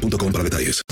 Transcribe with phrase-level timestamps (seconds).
[0.00, 0.82] boostmobile.com para detalles.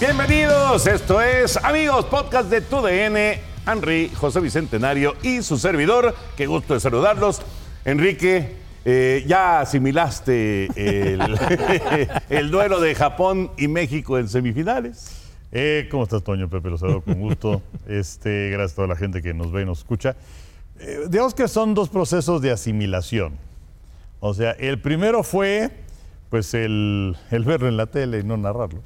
[0.00, 3.40] Bienvenidos, esto es Amigos Podcast de TUDN.
[3.66, 6.14] Henry, José Bicentenario y su servidor.
[6.36, 7.40] Qué gusto de saludarlos.
[7.86, 11.20] Enrique, eh, ya asimilaste el,
[12.28, 15.24] el duelo de Japón y México en semifinales.
[15.52, 16.50] Eh, ¿Cómo estás, Toño?
[16.50, 17.62] Pepe, los saludo con gusto.
[17.86, 20.16] Este, gracias a toda la gente que nos ve y nos escucha.
[20.80, 23.34] Eh, digamos que son dos procesos de asimilación.
[24.20, 25.70] O sea, el primero fue,
[26.30, 28.80] pues, el, el verlo en la tele y no narrarlo.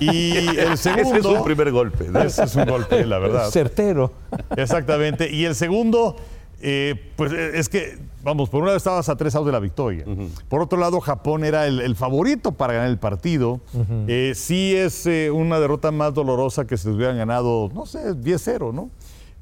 [0.00, 1.18] Y el segundo...
[1.18, 2.08] Ese es un primer golpe.
[2.08, 2.20] ¿no?
[2.20, 3.50] Ese es un golpe, la verdad.
[3.50, 4.12] Certero.
[4.56, 5.30] Exactamente.
[5.30, 6.16] Y el segundo,
[6.60, 9.60] eh, pues eh, es que, vamos, por un lado estabas a tres outs de la
[9.60, 10.04] victoria.
[10.48, 13.60] Por otro lado, Japón era el, el favorito para ganar el partido.
[14.08, 18.14] Eh, sí es eh, una derrota más dolorosa que si les hubieran ganado, no sé,
[18.16, 18.90] 10-0, ¿no?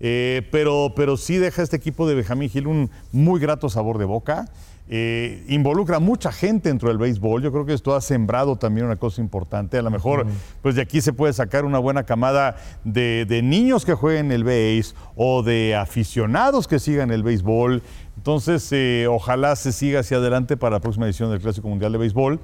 [0.07, 4.05] Eh, pero, pero sí deja este equipo de Benjamín Gil un muy grato sabor de
[4.05, 4.51] boca.
[4.87, 7.43] Eh, involucra a mucha gente dentro del béisbol.
[7.43, 9.79] Yo creo que esto ha sembrado también una cosa importante.
[9.79, 10.27] A lo mejor,
[10.61, 14.45] pues de aquí se puede sacar una buena camada de, de niños que jueguen el
[14.45, 17.83] béis o de aficionados que sigan el béisbol.
[18.19, 21.99] Entonces, eh, ojalá se siga hacia adelante para la próxima edición del Clásico Mundial de
[21.99, 22.41] Béisbol.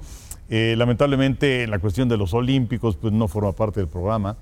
[0.49, 4.35] Eh, lamentablemente, la cuestión de los Olímpicos, pues no forma parte del programa.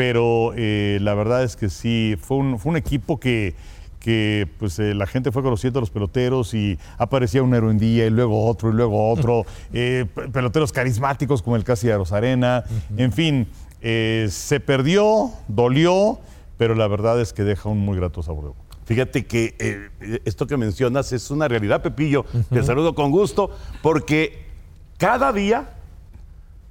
[0.00, 3.54] Pero eh, la verdad es que sí, fue un, fue un equipo que,
[3.98, 7.76] que pues, eh, la gente fue conociendo a los peloteros y aparecía un héroe un
[7.78, 9.44] día y luego otro y luego otro.
[9.74, 12.64] Eh, pe- peloteros carismáticos como el Casi de Rosarena.
[12.96, 13.46] En fin,
[13.82, 16.18] se perdió, dolió,
[16.56, 18.78] pero la verdad es que deja un muy grato sabor de boca.
[18.86, 19.90] Fíjate que
[20.24, 22.24] esto que mencionas es una realidad, Pepillo.
[22.48, 23.50] Te saludo con gusto,
[23.82, 24.46] porque
[24.96, 25.68] cada día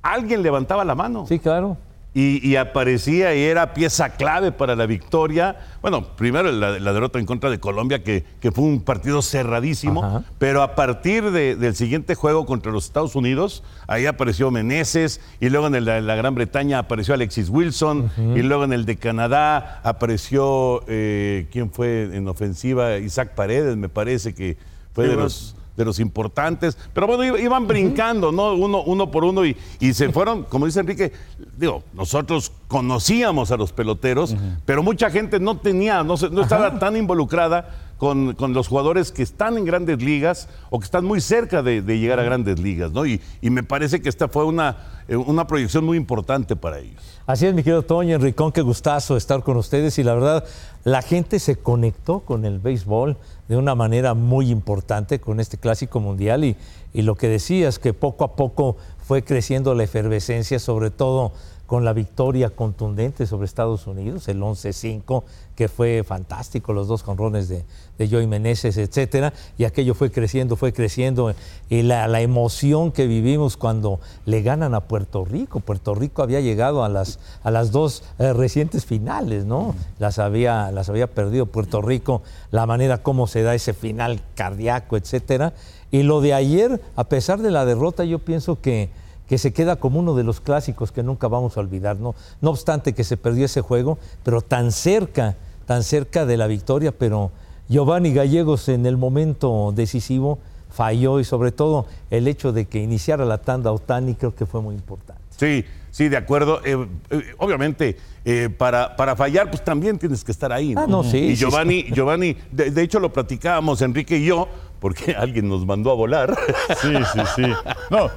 [0.01, 1.27] alguien levantaba la mano.
[1.27, 1.77] Sí, claro.
[2.11, 5.57] Y, y aparecía y era pieza clave para la victoria.
[5.83, 10.03] Bueno, primero la, la derrota en contra de Colombia, que, que fue un partido cerradísimo,
[10.03, 10.23] Ajá.
[10.39, 15.49] pero a partir de- del siguiente juego contra los Estados Unidos, ahí apareció Meneses, y
[15.49, 18.97] luego en el de la Gran Bretaña apareció Alexis Wilson, y luego en el de
[18.97, 22.97] Canadá apareció, eh, ¿quién fue en ofensiva?
[22.97, 24.57] Isaac Paredes, me parece que
[24.93, 28.53] fue Sí, de los de los importantes, pero bueno, iba- iban brincando, ¿no?
[28.53, 31.13] Uno, uno por uno y, y se fueron, como dice Enrique,
[31.57, 34.35] digo, nosotros conocíamos a los peloteros,
[34.65, 39.57] pero mucha gente no tenía, no estaba tan involucrada con, con los jugadores que están
[39.57, 43.05] en grandes ligas o que están muy cerca de, de llegar a grandes ligas, ¿no?
[43.05, 44.77] Y, y me parece que esta fue una,
[45.09, 47.03] eh, una proyección muy importante para ellos.
[47.27, 49.99] Así es, mi querido Toño, Enricón, qué gustazo estar con ustedes.
[49.99, 50.45] Y la verdad,
[50.85, 53.17] la gente se conectó con el béisbol
[53.49, 56.45] de una manera muy importante con este clásico mundial.
[56.45, 56.55] Y,
[56.93, 58.77] y lo que decías, que poco a poco
[59.09, 61.31] fue creciendo la efervescencia, sobre todo
[61.65, 65.23] con la victoria contundente sobre Estados Unidos, el 11-5,
[65.55, 67.65] que fue fantástico, los dos jonrones de,
[67.97, 71.33] de Joey Meneses, etcétera, y aquello fue creciendo, fue creciendo,
[71.69, 75.59] y la, la emoción que vivimos cuando le ganan a Puerto Rico.
[75.59, 79.75] Puerto Rico había llegado a las, a las dos eh, recientes finales, ¿no?
[79.97, 82.21] Las había, las había perdido Puerto Rico,
[82.51, 85.53] la manera como se da ese final cardíaco, etcétera.
[85.91, 88.89] Y lo de ayer, a pesar de la derrota, yo pienso que
[89.29, 92.15] que se queda como uno de los clásicos que nunca vamos a olvidar, ¿no?
[92.41, 95.35] No obstante que se perdió ese juego, pero tan cerca,
[95.67, 97.29] tan cerca de la victoria, pero
[97.69, 100.39] Giovanni Gallegos en el momento decisivo
[100.71, 104.61] falló y sobre todo el hecho de que iniciara la tanda Otani creo que fue
[104.63, 105.21] muy importante.
[105.37, 106.61] Sí, sí, de acuerdo.
[106.65, 110.73] Eh, eh, obviamente, eh, para, para fallar, pues también tienes que estar ahí.
[110.73, 110.81] ¿no?
[110.81, 114.47] Ah, no, sí, Y sí, Giovanni, Giovanni de, de hecho lo platicábamos Enrique y yo,
[114.79, 116.37] porque alguien nos mandó a volar.
[116.81, 117.53] Sí, sí, sí.
[117.89, 118.09] No.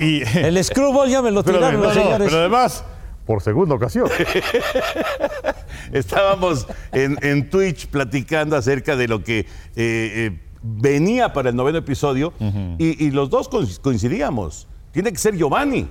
[0.00, 2.28] Y, El screwball ya me lo tiraron no, los no, señores.
[2.28, 2.84] pero además,
[3.26, 4.08] por segunda ocasión.
[5.92, 11.78] Estábamos en, en Twitch platicando acerca de lo que eh, eh, venía para el noveno
[11.78, 12.32] episodio
[12.78, 14.66] y, y los dos coinc- coincidíamos.
[14.92, 15.88] Tiene que ser Giovanni,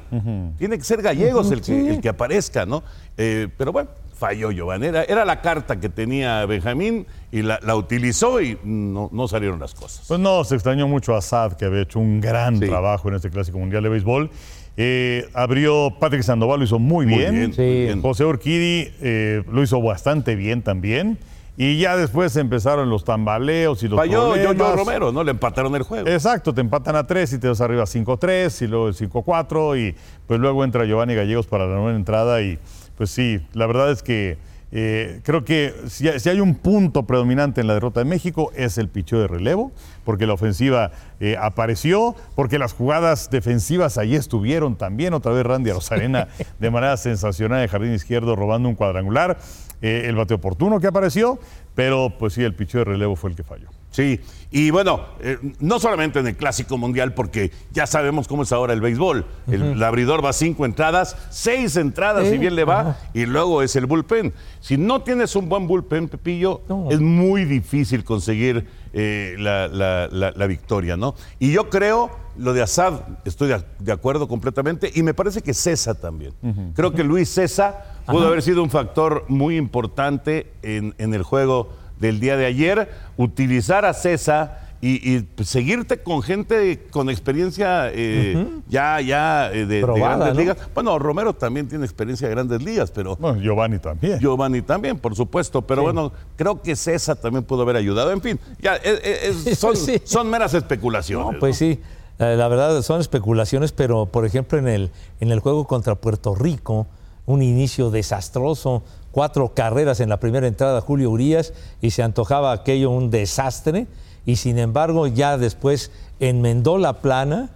[0.58, 2.84] tiene que ser Gallegos el, que, el que aparezca, ¿no?
[3.16, 3.90] Eh, pero bueno,
[4.20, 4.88] falló Giovanni.
[4.88, 9.60] Era, era la carta que tenía Benjamín y la, la utilizó y no, no salieron
[9.60, 10.06] las cosas.
[10.08, 11.22] Pues no, se extrañó mucho a
[11.58, 12.68] que había hecho un gran Sí.
[12.68, 14.30] trabajo en este Clásico Mundial de Béisbol.
[14.78, 17.34] Eh, abrió Patrick Sandoval, lo hizo muy, Muy bien.
[17.36, 17.62] bien, Sí.
[17.62, 18.02] muy bien.
[18.02, 21.18] José Urquidi eh, lo hizo bastante bien también.
[21.62, 24.54] y ya después empezaron los tambaleos y los Falló yo.
[24.78, 25.26] Romero, ¿no?
[25.26, 26.08] Le empataron el juego.
[26.08, 29.94] Exacto, te empatan a 3 y te vas arriba 5-3 y luego el 5-4 y
[30.26, 32.58] pues luego entra Giovanni Gallegos para la nueva entrada y
[33.00, 34.38] pues sí, la verdad es que
[34.72, 38.52] eh, creo que si, hay- si hay un punto predominante en la derrota de México
[38.56, 39.72] es el picheo de relevo,
[40.04, 45.72] porque la ofensiva eh, apareció, porque las jugadas defensivas ahí estuvieron también, otra vez Randy
[45.72, 46.28] Rosarena
[46.60, 49.38] de manera sensacional en el jardín izquierdo robando un cuadrangular,
[49.82, 51.40] eh, el bate oportuno que apareció,
[51.74, 53.70] pero pues sí, el picheo de relevo fue el que falló.
[53.92, 54.20] Sí,
[54.52, 58.74] y bueno, eh, no solamente en el Clásico Mundial, porque ya sabemos cómo es ahora
[58.74, 59.26] el béisbol.
[59.48, 62.98] El, abridor va cinco entradas, seis entradas, si bien le va, ajá.
[63.16, 64.32] y luego es el bullpen.
[64.60, 66.88] Si no tienes un buen bullpen, Pepillo, No.
[66.92, 71.14] es muy difícil conseguir eh, la, la- la- la victoria, ¿no?
[71.40, 75.54] Y yo creo, lo de Assad, estoy de, de acuerdo completamente, y me parece que
[75.54, 76.34] César también.
[76.76, 81.72] Creo que Luis César pudo haber sido un factor muy importante en, en el juego
[82.00, 88.48] del día de ayer, utilizar a César y, y, seguirte con gente con experiencia eh,
[88.70, 90.40] ya, ya eh, de, grandes ¿no?
[90.40, 90.58] ligas.
[90.74, 94.20] Bueno, Romero también tiene experiencia de grandes ligas, pero Bueno, Giovanni también.
[94.20, 98.12] Giovanni también, por supuesto, pero bueno, creo que César también pudo haber ayudado.
[98.14, 100.02] En fin, ya es- es- es- son, Sí.
[100.06, 101.34] son meras especulaciones.
[101.34, 101.82] No, pues sí,
[102.18, 106.36] eh, la verdad son especulaciones, pero por ejemplo en el, en el juego contra Puerto
[106.36, 106.88] Rico,
[107.26, 108.82] un inicio desastroso,
[109.12, 113.88] cuatro carreras en la primera entrada Julio Urias y se antojaba aquello un desastre
[114.26, 117.50] y sin embargo ya después enmendó la plana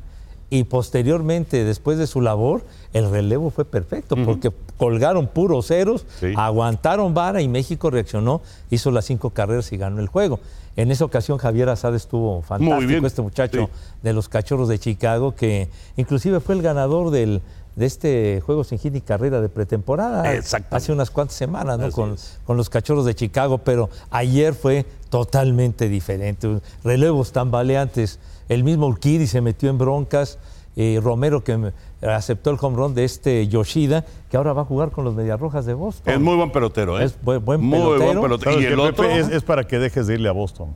[0.50, 2.64] y posteriormente después de su labor
[2.94, 6.34] el relevo fue perfecto porque colgaron puros ceros, Sí.
[6.36, 10.40] aguantaron vara y México reaccionó, hizo las cinco carreras y ganó el juego.
[10.76, 13.72] En esa ocasión Javier Azad estuvo fantástico, bien, este muchacho sí.
[14.02, 17.42] de los Cachorros de Chicago, que inclusive fue el ganador del,
[17.76, 20.76] de este juego sin hit ni carrera de pretemporada Exactamente.
[20.76, 21.92] hace unas cuantas semanas ¿no?
[21.92, 22.16] Con,
[22.46, 26.60] con los Cachorros de Chicago, pero ayer fue totalmente diferente.
[26.84, 28.20] Relevos tambaleantes.
[28.50, 30.38] El mismo Urquidi se metió en broncas.
[30.76, 31.72] eh, Romero que
[32.02, 35.66] aceptó el home run de este Yoshida, que ahora va a jugar con los Mediarrojas
[35.68, 36.12] de Boston.
[36.14, 37.06] Es muy buen pelotero, ¿eh?
[37.06, 38.06] Es buen- buen muy pelotero.
[38.06, 38.52] buen pelotero.
[38.54, 39.06] ¿Sabes Y el otro.
[39.06, 40.70] Es para que dejes de irle a Boston.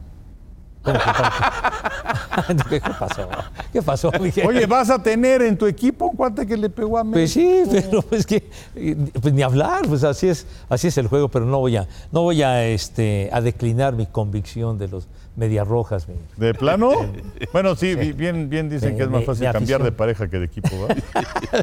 [2.69, 3.30] ¿Qué pasó?
[3.74, 4.12] ¿Qué pasó?
[4.48, 7.50] Oye, vas a tener en tu equipo un cuate que le pegó a México.
[7.66, 11.07] Pues sí, pero es que eh, pues ni hablar, pues así es, así es el
[11.07, 15.07] juego, pero no voy a, no voy a, este, a declinar mi convicción de los
[15.38, 16.07] medias rojas.
[16.10, 16.92] mi- ¿De plano?
[17.54, 20.45] Bueno, sí, bi- bien, bien dicen que es más fácil cambiar de pareja que de
[20.45, 20.98] equipo, ¿verdad?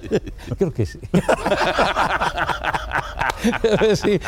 [0.58, 0.98] Creo que sí.
[3.96, 4.18] Sí,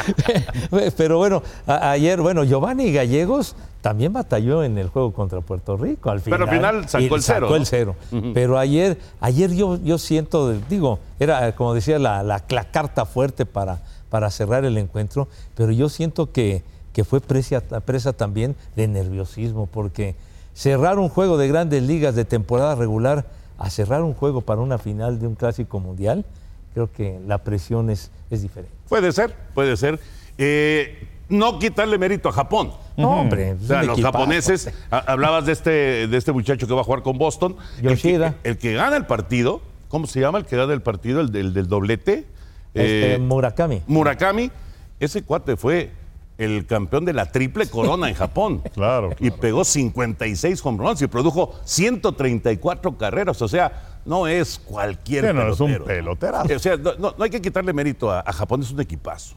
[0.96, 6.20] Pero bueno, ayer, bueno, Giovanni Gallegos también batalló en el juego contra Puerto Rico al
[6.20, 6.38] final.
[6.40, 7.56] Pero al final sacó el cero, Sacó ¿no?
[7.56, 7.96] el cero.
[8.34, 13.46] Pero ayer, ayer yo, yo siento, digo, era como decía la, la- la carta fuerte
[13.46, 13.78] para,
[14.10, 16.62] para cerrar el encuentro, pero yo siento que,
[16.96, 20.14] que fue presa, presa también de nerviosismo, porque
[20.54, 23.26] cerrar un juego de grandes ligas de temporada regular
[23.58, 26.24] a cerrar un juego para una final de un clásico mundial,
[26.72, 28.74] creo que la presión es, es diferente.
[28.88, 30.00] Puede ser, puede ser.
[30.38, 32.70] Eh, no quitarle mérito a Japón.
[32.96, 34.12] No, hombre, O sea, los equipazo.
[34.18, 35.70] japoneses, a- hablabas de este,
[36.08, 37.56] de este muchacho que va a jugar con Boston.
[37.76, 38.36] El que, Yoshida.
[38.42, 41.20] el que gana el partido, ¿cómo se llama el que gana el partido?
[41.20, 42.24] El del, del doblete.
[42.72, 43.82] Este, Eh, Murakami.
[43.86, 44.50] Murakami,
[44.98, 45.90] ese cuate fue
[46.38, 48.62] el campeón de la triple corona en Japón.
[48.74, 49.36] Claro, Y claro.
[49.40, 53.40] pegó 56 home runs y produjo 134 carreras.
[53.42, 55.84] O sea, no es cualquier Sí, no, es un pelotero.
[55.84, 56.54] peloterazo.
[56.54, 59.34] O sea, no, no- no hay que quitarle mérito a, a Japón, es un equipazo.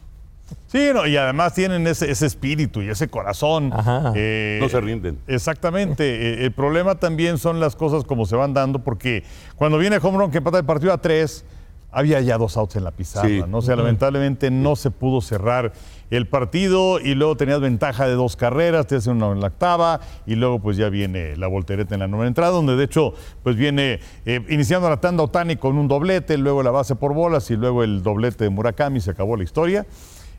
[0.66, 3.72] Sí, no, y además tienen ese, ese espíritu y ese corazón.
[3.72, 4.12] Ajá.
[4.16, 5.18] Eh, No se rinden.
[5.28, 6.04] Exactamente.
[6.42, 9.22] Eh, el problema también son las cosas como se van dando, porque
[9.56, 11.44] cuando viene home run que empata el partido a tres,
[11.92, 13.28] había ya dos outs en la pizarra.
[13.28, 13.42] Sí.
[13.48, 13.58] ¿no?
[13.58, 15.72] O sea, lamentablemente no se pudo cerrar
[16.10, 20.00] el partido y luego tenías ventaja de dos carreras, te hacen una en la octava
[20.26, 23.56] y luego pues ya viene la voltereta en la novena entrada, donde de hecho pues
[23.56, 27.56] viene eh, iniciando la tanda Otani con un doblete, luego la base por bolas y
[27.56, 29.86] luego el doblete de Murakami, se acabó la historia.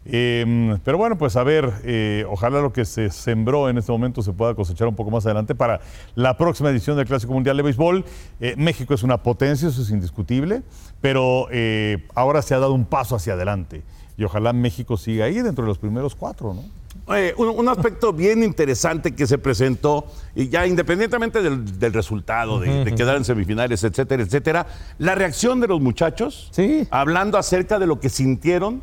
[0.05, 4.24] Eh, pero bueno, pues a ver, eh, ojalá lo que se sembró en este momento
[4.24, 5.79] se pueda cosechar un poco más adelante para
[6.15, 8.03] la próxima edición del Clásico Mundial de Béisbol.
[8.39, 10.63] Eh, México es una potencia, eso es indiscutible,
[11.01, 13.84] pero eh, ahora se ha dado un paso hacia adelante
[14.17, 16.63] y ojalá México siga ahí dentro de los primeros cuatro, ¿no?
[17.15, 20.05] Eh, un, un aspecto bien interesante que se presentó,
[20.36, 24.67] y ya independientemente del, del resultado, de, de quedar en semifinales, etcétera, etcétera,
[24.98, 26.88] la reacción de los muchachos, Sí.
[26.91, 28.81] hablando acerca de lo que sintieron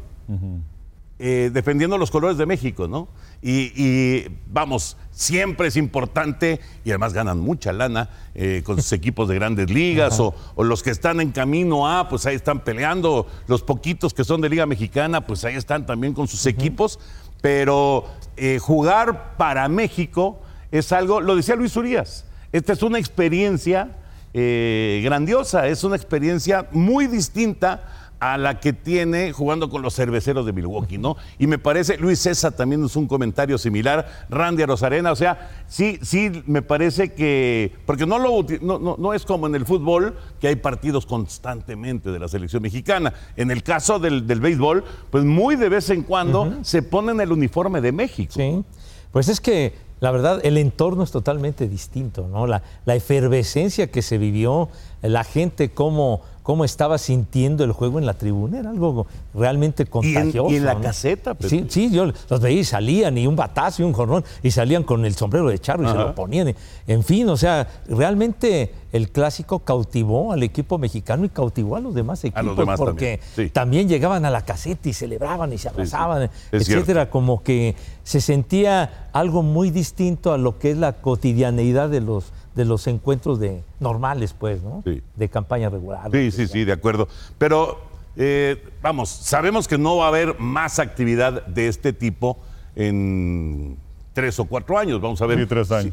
[1.18, 3.08] eh, defendiendo los colores de México, ¿no?
[3.42, 9.28] Y, y, vamos, siempre es importante y además ganan mucha lana eh, con sus equipos
[9.28, 13.26] de grandes ligas o, o los que están en camino a, pues ahí están peleando,
[13.46, 16.98] los poquitos que son de Liga Mexicana, pues ahí están también con sus equipos.
[17.40, 18.04] pero
[18.37, 23.96] eh, jugar para México es algo, lo decía Luis Urias, esta es una experiencia
[24.32, 30.44] eh, grandiosa, es una experiencia muy distinta a la que tiene jugando con los cerveceros
[30.44, 31.16] de Milwaukee, ¿no?
[31.38, 35.98] Y me parece, Luis César también es un comentario similar, Randy Rosarena, o sea, sí,
[36.02, 40.48] sí, me parece que, porque no, lo, no, no, es como en el fútbol, que
[40.48, 43.12] hay partidos constantemente de la selección mexicana.
[43.37, 47.32] En el caso del, del béisbol, pues muy de vez en cuando se ponen el
[47.32, 48.32] uniforme de México.
[48.34, 48.64] Sí,
[49.12, 52.47] pues es que la verdad, el entorno es totalmente distinto, ¿no?
[52.47, 54.69] La, la efervescencia que se vivió,
[55.02, 58.61] la gente cómo cómo estaba sintiendo el juego en la tribuna.
[58.61, 60.50] Era algo realmente contagioso.
[60.50, 61.37] Y en, la caseta.
[61.40, 64.83] Sí, sí, yo los veía y salían, y un batazo y un jorrón, y salían
[64.83, 66.55] con el sombrero de charro y se lo ponían.
[66.87, 71.95] En fin, o sea, realmente el clásico cautivó al equipo mexicano y cautivó a los
[71.95, 72.78] demás equipos.
[72.78, 73.21] porque
[73.52, 73.87] también.
[73.87, 77.11] llegaban a la caseta y celebraban y se abrazaban, etcétera.
[77.11, 79.88] Como que se sentía algo muy distinto
[80.33, 84.83] a lo que es la cotidianeidad de los de los encuentros de normales, pues, ¿no?
[85.14, 86.11] De campaña regular.
[86.11, 87.07] Sí, sí, sí, de acuerdo.
[87.38, 87.78] Pero,
[88.16, 92.37] eh, vamos, sabemos que no va a haber más actividad de este tipo
[92.75, 93.78] en
[94.12, 95.00] tres o cuatro años.
[95.00, 95.47] Vamos a ver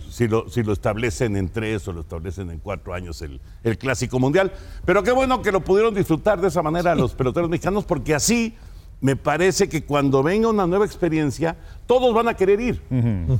[0.09, 3.77] Si, lo, si, lo, establecen en tres o lo establecen en cuatro años el, el
[3.77, 4.51] Clásico Mundial.
[4.85, 8.55] Pero qué bueno que lo pudieron disfrutar de esa manera los peloteros mexicanos, porque así
[9.01, 12.81] me parece que cuando venga una nueva experiencia, todos van a querer ir.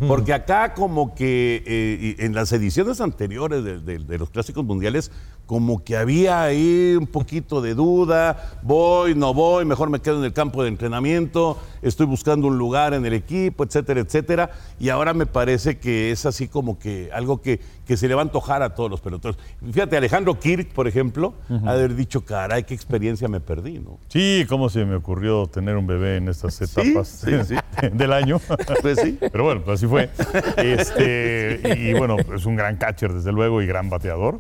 [0.08, 5.12] Porque acá como que eh, en las ediciones anteriores de, los clásicos mundiales,
[5.46, 10.25] como que había ahí un poquito de duda, voy, no voy, mejor me quedo en
[10.25, 14.50] el campo de entrenamiento, estoy buscando un lugar en el equipo, etcétera, etcétera.
[14.80, 18.22] Y ahora me parece que es así como que algo que, que se le va
[18.22, 19.38] a antojar a todos los peloteros.
[19.72, 21.36] Fíjate, Alejandro Kirk, por ejemplo,
[21.66, 24.00] ha haber dicho, caray, qué experiencia me perdí, ¿no?
[24.08, 27.25] Sí, cómo se me ocurrió tener un bebé en estas etapas
[27.94, 28.40] del año.
[28.82, 29.18] Pues sí.
[29.20, 30.10] Pero bueno, pues así fue.
[30.58, 34.40] Este, y bueno, es un gran catcher, desde luego, y gran bateador.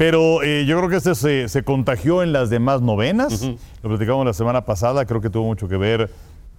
[0.00, 3.42] Pero eh, yo creo que este se, se, contagió en las demás novenas.
[3.82, 6.10] Lo platicamos la semana pasada, creo que tuvo mucho que ver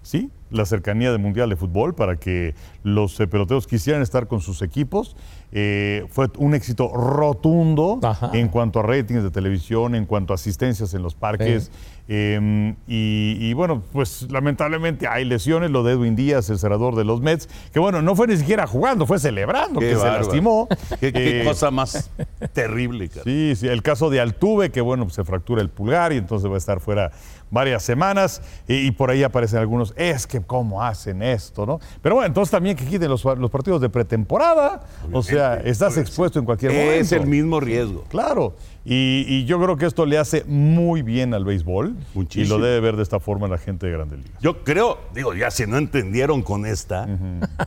[0.04, 4.42] sí, la cercanía del Mundial de Fútbol para que los eh, peloteros quisieran estar con
[4.42, 5.16] sus equipos.
[5.52, 8.00] Eh, fue un éxito rotundo
[8.34, 11.72] en cuanto a ratings de televisión, en cuanto a asistencias en los parques.
[12.14, 15.72] Em, y, bueno, pues lamentablemente hay lesiones.
[15.72, 18.68] Lo de Edwin Díaz, el cerrador de los Mets, que bueno, no fue ni siquiera
[18.68, 20.68] jugando, fue celebrando que se lastimó.
[21.00, 22.12] Qué, eh, cosa más
[22.54, 23.10] terrible.
[23.24, 26.52] Sí, sí, el caso de Altuve, que bueno, pues se fractura el pulgar y entonces
[26.52, 27.14] va a estar fuera
[27.50, 28.42] varias semanas.
[28.68, 31.80] Y, por ahí aparecen algunos, es que cómo hacen esto, ¿no?
[32.02, 34.82] Pero bueno, entonces también que quiten los, los partidos de pretemporada.
[35.14, 36.94] O sea, estás expuesto en cualquier momento.
[36.94, 38.04] Es el mismo riesgo.
[38.10, 38.56] Claro.
[38.84, 41.96] Y, yo creo que esto le hace muy bien al béisbol.
[42.34, 44.42] Y lo debe ver de esta forma la gente de Grandes Ligas.
[44.42, 47.08] Yo creo, digo, ya si no entendieron con esta,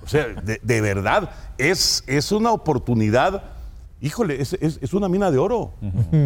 [0.03, 3.45] o sea, de, verdad, es, es una oportunidad.
[4.01, 5.73] Híjole, es, una mina de oro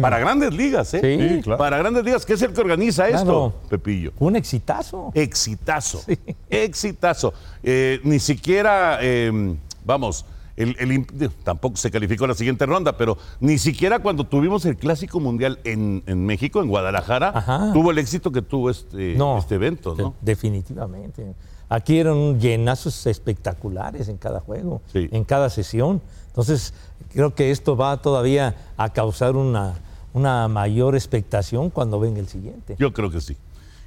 [0.01, 1.01] para grandes ligas, ¿eh?
[1.01, 1.57] Sí, claro.
[1.57, 4.11] Para grandes ligas, que es el que organiza esto, Pepillo.
[4.19, 5.11] Un exitazo.
[5.13, 6.03] Exitazo.
[6.49, 7.33] Exitazo.
[7.63, 9.55] Eh, ni siquiera, em,
[9.85, 10.25] vamos,
[10.59, 15.59] el, tampoco se calificó la siguiente ronda, pero ni siquiera cuando tuvimos el Clásico Mundial
[15.63, 20.15] en, México, en Guadalajara, tuvo el éxito que tuvo este, este evento, ¿no?
[20.21, 21.33] Definitivamente.
[21.69, 26.01] Aquí eran llenazos espectaculares en cada juego, en cada sesión.
[26.27, 26.73] Entonces,
[27.13, 29.75] creo que esto va todavía a causar una,
[30.13, 32.75] una mayor expectación cuando venga el siguiente.
[32.79, 33.37] Yo creo que sí.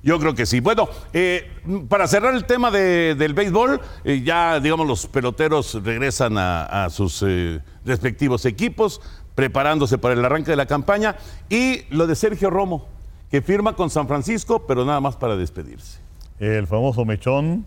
[0.02, 0.60] Yo creo que sí.
[0.60, 1.48] Bueno, eh,
[1.88, 7.60] para cerrar el tema del béisbol, eh, ya digamos los peloteros regresan a, sus eh,
[7.84, 9.00] respectivos equipos,
[9.34, 11.16] preparándose para el arranque de la campaña.
[11.48, 12.88] Y lo de Sergio Romo,
[13.30, 16.00] que firma con San Francisco, pero nada más para despedirse.
[16.40, 17.64] El famoso Mechón,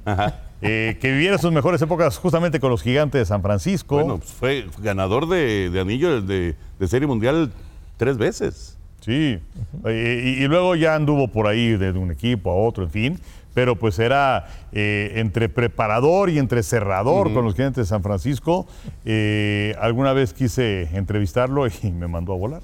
[0.59, 3.95] que viviera sus mejores épocas justamente con los gigantes de San Francisco.
[3.95, 6.55] Bueno, pues fue ganador de, anillo de
[6.87, 7.53] Serie Mundial
[7.95, 8.74] tres veces.
[9.05, 9.39] Sí,
[9.85, 13.19] y, luego ya anduvo por ahí de un equipo a otro, en fin,
[13.53, 18.65] pero pues era eh, entre preparador y entre cerrador con los clientes de San Francisco.
[19.05, 22.61] Eh, alguna vez quise entrevistarlo y me mandó a volar.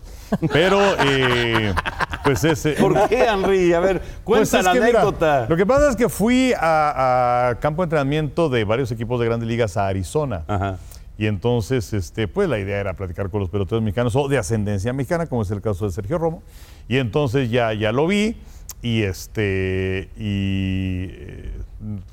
[0.52, 1.76] Pero, eh,
[2.24, 2.72] pues ese...
[2.80, 3.72] ¿Por qué, Henry?
[3.74, 5.46] A ver, pues cuenta la anécdota.
[5.48, 9.48] lo que pasa es que fui a, campo de entrenamiento de varios equipos de grandes
[9.48, 10.44] ligas a Arizona.
[10.48, 10.78] Ajá.
[11.22, 14.92] Y entonces, este, pues la idea era platicar con los peloteros mexicanos o de ascendencia
[14.92, 16.42] mexicana, como es el caso de Sergio Romo.
[16.88, 18.38] Y entonces ya, ya lo vi
[18.82, 21.52] y este y eh,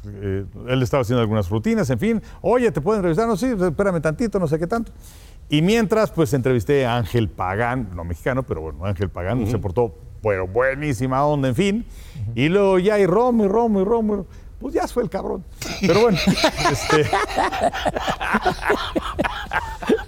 [0.05, 2.23] eh, él estaba haciendo algunas rutinas, en fin.
[2.43, 3.27] Oye, ¿te pueden entrevistar?
[3.27, 4.93] No, sí, espérame tantito, no sé qué tanto.
[5.49, 9.95] Y mientras, pues entrevisté a Ángel Pagán, no mexicano, pero bueno, Ángel Pagán se portó,
[10.23, 11.87] bueno, buenísima onda, en fin.
[12.35, 14.27] Y luego ya, y Romo, y Romo, y Romo.
[14.59, 15.45] Pues ya fue el cabrón.
[15.81, 16.19] Pero bueno,
[16.71, 17.09] este,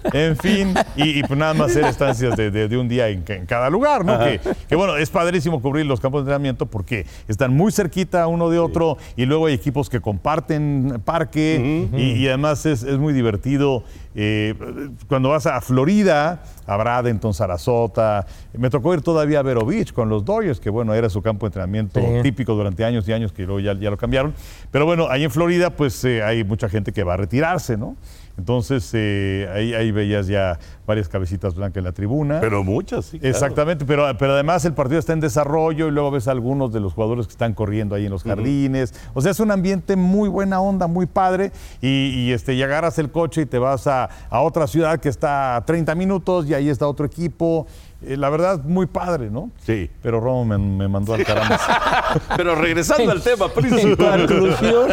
[0.13, 3.21] en fin, y, y pues nada más hacer estancias de, de- de un día en,
[3.21, 4.17] ca- en cada lugar, ¿no?
[4.19, 8.49] Que, que bueno, es padrísimo cubrir los campos de entrenamiento porque están muy cerquita uno
[8.49, 13.13] de otro y luego hay equipos que comparten parque y, y además es, es muy
[13.13, 13.83] divertido.
[14.15, 14.53] eh,
[15.07, 20.09] cuando vas a Florida, a Bradenton, Sarasota, me tocó ir todavía a Vero Beach con
[20.09, 22.07] los Dodgers, que bueno, era su campo de entrenamiento Sí.
[22.23, 24.33] típico durante años y años, que luego ya, ya lo cambiaron.
[24.71, 27.95] Pero bueno, ahí en Florida, pues eh, hay mucha gente que va a retirarse, ¿no?
[28.37, 30.57] Entonces, eh, ahí, ahí veías ya
[30.87, 32.39] varias cabecitas blancas en la tribuna.
[32.41, 33.19] Pero muchas, sí.
[33.19, 33.33] claro.
[33.35, 36.79] Exactamente, pero, pero además el partido está en desarrollo y luego ves a algunos de
[36.79, 38.93] los jugadores que están corriendo ahí en los jardines.
[39.13, 41.51] O sea, es un ambiente muy buena onda, muy padre.
[41.81, 45.09] Y, y, este, y agarras el coche y te vas a, a otra ciudad que
[45.09, 47.67] está a 30 minutos y ahí está otro equipo.
[48.03, 49.51] Eh, la verdad, muy padre, ¿no?
[49.63, 49.89] Sí.
[50.01, 51.59] Pero Romo me, me mandó al caramba.
[52.35, 54.27] Pero regresando al tema En principal.
[54.27, 54.89] conclusión.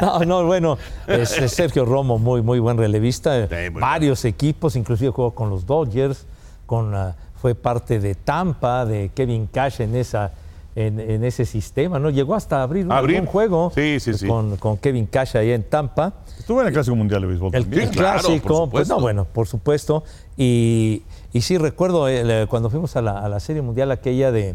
[0.00, 3.46] No, no, bueno, es, es Sergio Romo, muy, muy buen relevista.
[3.46, 6.26] Sí, muy Varios equipos, inclusive jugó con los Dodgers,
[6.66, 10.30] con, ah, fue parte de Tampa, de Kevin Cash en, esa,
[10.76, 12.08] en, en ese sistema, ¿no?
[12.10, 13.20] Llegó hasta abrir un, Abrir.
[13.20, 14.26] un juego Sí, sí, sí.
[14.26, 16.12] Con, con Kevin Cash ahí en Tampa.
[16.38, 20.04] Estuvo en el Clásico Mundial de Béisbol El, claro, clásico, pues no, bueno, por supuesto.
[20.36, 24.30] Y, y sí recuerdo el, eh, cuando fuimos a la, a la Serie Mundial aquella
[24.30, 24.54] de,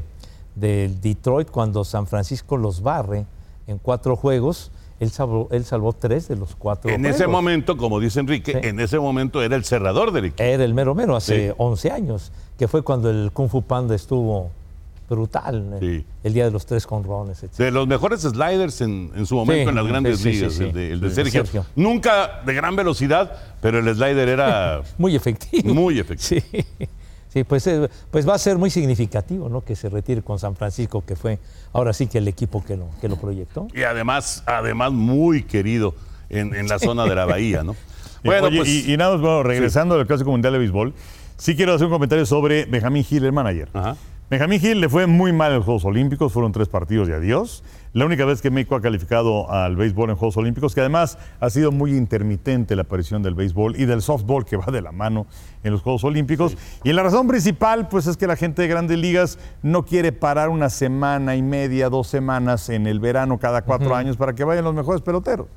[0.56, 3.26] de Detroit, cuando San Francisco los barre
[3.68, 8.00] en cuatro juegos, él salvó, él salvó tres de los cuatro En ese momento, como
[8.00, 8.68] dice Enrique, Sí.
[8.68, 10.42] en ese momento era el cerrador del equipo.
[10.44, 11.54] Era el mero mero, hace Sí.
[11.58, 14.50] 11 años, que fue cuando el Kung Fu Panda estuvo
[15.10, 16.06] brutal, el, Sí.
[16.24, 17.54] el día de los tres conrones, etc.
[17.58, 21.00] De los mejores sliders en, en su momento en las grandes ligas, el de, el
[21.00, 21.42] de Sergio.
[21.46, 21.66] Sergio.
[21.78, 25.74] Nunca de gran velocidad, pero el slider era Muy efectivo.
[25.74, 26.42] muy efectivo.
[27.38, 29.62] Sí, pues, eh, pues va a ser muy significativo ¿no?
[29.62, 31.38] que se retire con San Francisco, que fue
[31.72, 33.68] ahora sí que el equipo que lo, que lo proyectó.
[33.76, 35.94] Y además, además muy querido
[36.30, 37.76] en, en la zona de la bahía, ¿no?
[38.24, 40.96] Bueno, oye, pues y, y nada más, bueno, regresando al Clásico Mundial de Béisbol,
[41.38, 43.70] sí quiero hacer un comentario sobre Benjamín Gil, el manager.
[43.72, 43.96] Ajá.
[44.30, 47.64] Benjamín Gil le fue muy mal en los Juegos Olímpicos, fueron tres partidos y adiós.
[47.94, 51.50] La única vez que México ha calificado al béisbol en Juegos Olímpicos, que además ha
[51.50, 55.28] sido muy intermitente la aparición del béisbol y del softball que va de la mano
[55.64, 56.58] en los Juegos Olímpicos.
[56.84, 60.50] Y la razón principal, pues es que la gente de grandes ligas no quiere parar
[60.50, 64.66] una semana y media, dos semanas en el verano cada cuatro años para que vayan
[64.66, 65.48] los mejores peloteros.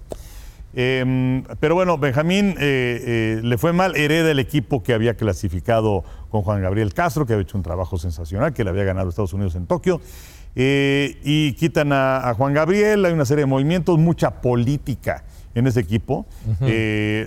[0.75, 6.05] Eh, pero bueno, Benjamín eh, eh, le fue mal, hereda el equipo que había clasificado
[6.29, 9.11] con Juan Gabriel Castro, que había hecho un trabajo sensacional, que le había ganado a
[9.11, 10.01] Estados Unidos en Tokio.
[10.57, 15.67] Eh, y quitan a, a Juan Gabriel, hay una serie de movimientos, mucha política en
[15.67, 16.27] ese equipo,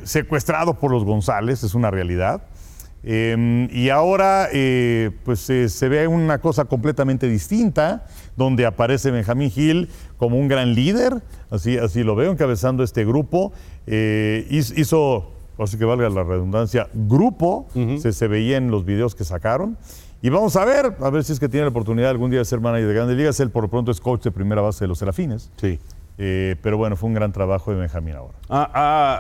[0.04, 2.42] secuestrado por los González, es una realidad.
[3.06, 8.06] Eh, y ahora eh, pues eh, se ve una cosa completamente distinta,
[8.38, 13.52] donde aparece Benjamín Gil como un gran líder, así, así lo veo, encabezando este grupo.
[13.88, 17.68] Eh, hiz- hizo, así que valga la redundancia, grupo,
[18.00, 19.78] se, se veía en los videos que sacaron.
[20.22, 22.46] Y vamos a ver, a ver si es que tiene la oportunidad algún día de
[22.46, 23.38] ser manager de grandes ligas.
[23.42, 25.52] Él por lo pronto es coach de primera base de los Serafines.
[25.58, 25.78] sí.
[26.20, 28.36] Eh, pero bueno, fue un gran trabajo de Benjamín ahora.
[28.48, 28.62] Ha,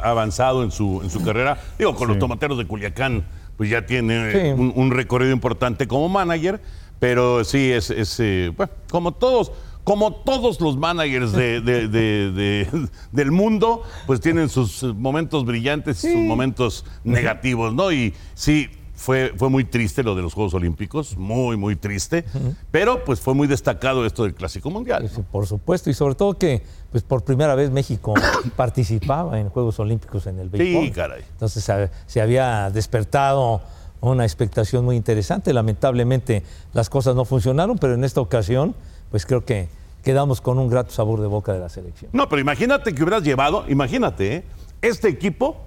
[0.03, 1.57] ha avanzado en su, en su carrera.
[1.79, 3.25] Digo, con los tomateros de Culiacán,
[3.57, 4.37] pues ya tiene Sí.
[4.59, 6.61] un, un recorrido importante como manager,
[6.99, 9.51] pero sí, es, es, eh, bueno, como todos.
[9.83, 16.01] Como todos los managers de- de- de- de- del mundo, pues tienen sus momentos brillantes
[16.05, 17.91] y sus momentos negativos, ¿no?
[17.91, 18.69] Y sí,
[19.03, 22.23] fue, fue muy triste lo de los Juegos Olímpicos, muy, muy triste,
[22.71, 25.09] pero pues fue muy destacado esto del Clásico Mundial.
[25.13, 28.13] Sí, por supuesto, y sobre todo que pues por primera vez México
[28.55, 30.85] participaba en Juegos Olímpicos en el béisbol.
[30.85, 31.21] Sí, caray.
[31.33, 33.61] Entonces se- se había despertado
[33.99, 35.53] una expectación muy interesante.
[35.53, 38.73] Lamentablemente las cosas no funcionaron, pero en esta ocasión
[39.11, 39.67] pues creo que
[40.03, 42.09] quedamos con un grato sabor de boca de la selección.
[42.13, 44.43] No, pero imagínate que hubieras llevado, imagínate, ¿eh?
[44.81, 45.57] este equipo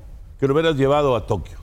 [0.41, 1.59] que lo hubieras llevado a Tokio.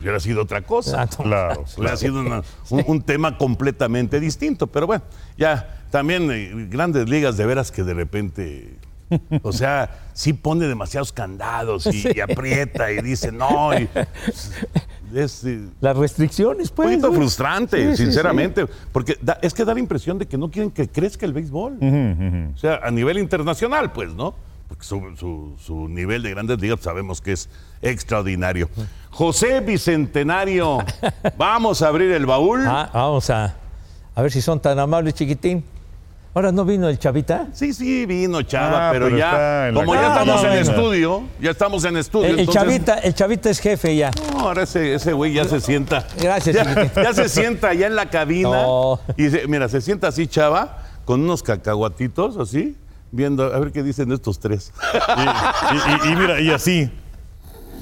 [0.00, 1.06] Hubiera sido otra cosa.
[1.06, 4.66] Claro, Hubiera sido una- un, un tema completamente distinto.
[4.66, 5.02] Pero bueno,
[5.38, 8.76] ya también eh, grandes ligas de veras que de repente.
[9.42, 13.72] O sea, sí pone demasiados candados y, y aprieta y dice no.
[13.78, 13.88] Y,
[15.14, 16.88] es eh, Las restricciones, un pues.
[16.88, 17.14] poquito ¿no?
[17.14, 18.66] frustrante, Sí, sinceramente.
[18.92, 21.78] Porque da- es que da la impresión de que no quieren que crezca el béisbol.
[22.54, 24.34] O sea, a nivel internacional, pues, ¿no?
[24.68, 27.48] Porque su, su- su nivel de grandes ligas sabemos que es
[27.82, 28.68] extraordinario.
[29.10, 30.78] José Bicentenario,
[31.36, 32.64] vamos a abrir el baúl.
[32.66, 33.54] Ah, vamos a,
[34.14, 35.64] a ver si son tan amables, chiquitín.
[36.36, 37.46] Ahora no vino el chavita.
[37.52, 41.50] Sí, sí, vino Chava, Ah, pero, pero ya, como ya estamos Ah, en estudio, ya
[41.52, 42.26] estamos en estudio.
[42.26, 44.10] El, el entonces- chavita, el chavita es jefe ya.
[44.32, 46.08] No, ahora ese, ese güey ya se sienta.
[46.20, 48.48] Gracias, Ya, ya se sienta allá en la cabina.
[48.64, 48.98] No.
[49.16, 52.76] Y se- mira, se sienta así, chava, con unos cacahuatitos así.
[53.14, 54.72] Viendo a ver qué dicen estos tres.
[55.16, 56.90] Y, y- y mira, y así.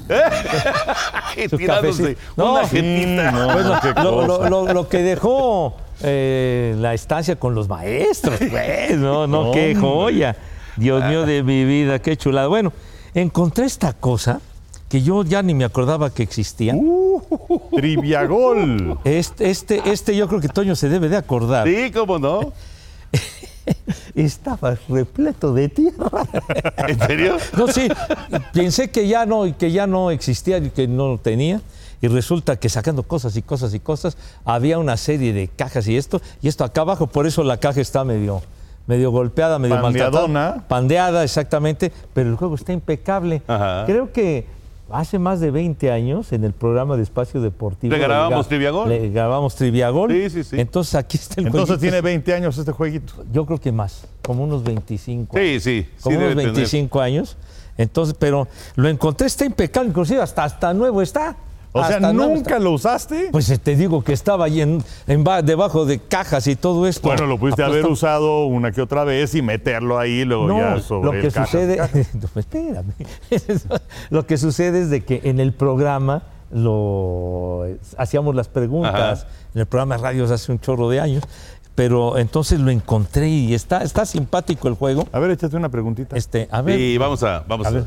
[1.57, 2.17] Tirándose.
[2.35, 3.31] No, una jetita.
[3.31, 10.35] no, lo, que dejó eh, la estancia con los maestros, pues, no, no, qué joya.
[10.75, 12.47] Dios mío de mi vida, qué chulada.
[12.47, 12.73] Bueno,
[13.13, 14.41] encontré esta cosa
[14.89, 16.75] que yo ya ni me acordaba que existía.
[17.75, 18.97] Triviagol.
[19.03, 21.67] Este, este, este yo creo que Toño se debe de acordar.
[21.67, 22.53] Sí, cómo no.
[24.15, 26.09] Estaba repleto de tierra.
[26.87, 27.37] ¿En serio?
[27.57, 27.87] No, sí,
[28.53, 31.61] pensé que ya no, que ya no existía y que no lo tenía.
[32.01, 35.95] Y resulta que sacando cosas y cosas y cosas, había una serie de cajas y
[35.95, 38.41] esto, y esto acá abajo, por eso la caja está medio,
[38.87, 40.27] medio golpeada, medio Pandeadona.
[40.27, 40.67] maltratada.
[40.67, 43.41] Pandeada, exactamente, pero el juego está impecable.
[43.47, 43.85] Ajá.
[43.85, 44.45] Creo que
[44.93, 47.93] hace más de 20 años en el programa de Espacio Deportivo.
[47.93, 48.89] ¿Le grabamos gra- Triviagol?
[48.89, 50.11] Le grabamos Triviagol.
[50.11, 50.59] Sí, sí, sí.
[50.59, 51.81] Entonces aquí está el Entonces jueguito.
[51.81, 53.13] tiene 20 años este jueguito.
[53.31, 55.87] Yo creo que más, como unos 25 Sí, sí.
[56.01, 56.55] como sí unos debe tener.
[56.55, 57.37] 25 años.
[57.77, 61.35] Entonces, pero lo encontré, está impecable, inclusive hasta, hasta nuevo está.
[61.75, 63.29] O sea, ¿nunca lo usaste?
[63.31, 66.87] Pues eh, te digo que estaba ahí en, en ba- debajo de cajas y todo
[66.87, 67.07] esto.
[67.07, 70.79] Bueno, lo pudiste haber usado una que otra vez y meterlo ahí, luego No, ya
[70.81, 71.77] sobre lo que el sucede,
[72.13, 72.93] No, espérame.
[74.11, 77.65] lo que sucede es de que en el programa lo
[77.97, 79.27] hacíamos las preguntas Ajá.
[79.55, 81.23] en el programa de radios hace un chorro de años,
[81.75, 85.07] pero entonces lo encontré y está está simpático el juego.
[85.11, 86.15] A ver, échate una preguntita.
[86.15, 87.83] Este, a ver, Y vamos a, vamos A a, ver.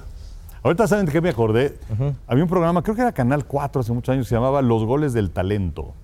[0.62, 1.78] Ahorita saben de qué me acordé.
[2.26, 5.12] Había un programa, creo que era Canal 4 hace muchos años, se llamaba Los Goles
[5.12, 5.94] del Talento.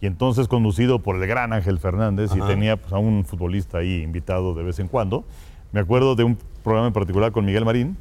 [0.00, 4.02] Y entonces conducido por el gran Ángel Fernández y tenía pues, a un futbolista ahí
[4.02, 5.24] invitado de vez en cuando.
[5.70, 7.96] Me acuerdo de un programa en particular con Miguel Marín.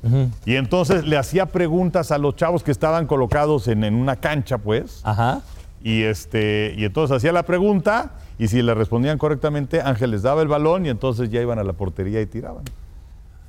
[0.45, 4.58] Y entonces le hacía preguntas a los chavos que estaban colocados en, en una cancha,
[4.58, 5.01] pues.
[5.04, 5.41] ajá.
[5.84, 10.43] Y, este, y entonces hacía la pregunta y si le respondían correctamente, Ángel les daba
[10.43, 12.63] el balón y entonces ya iban a la portería y tiraban.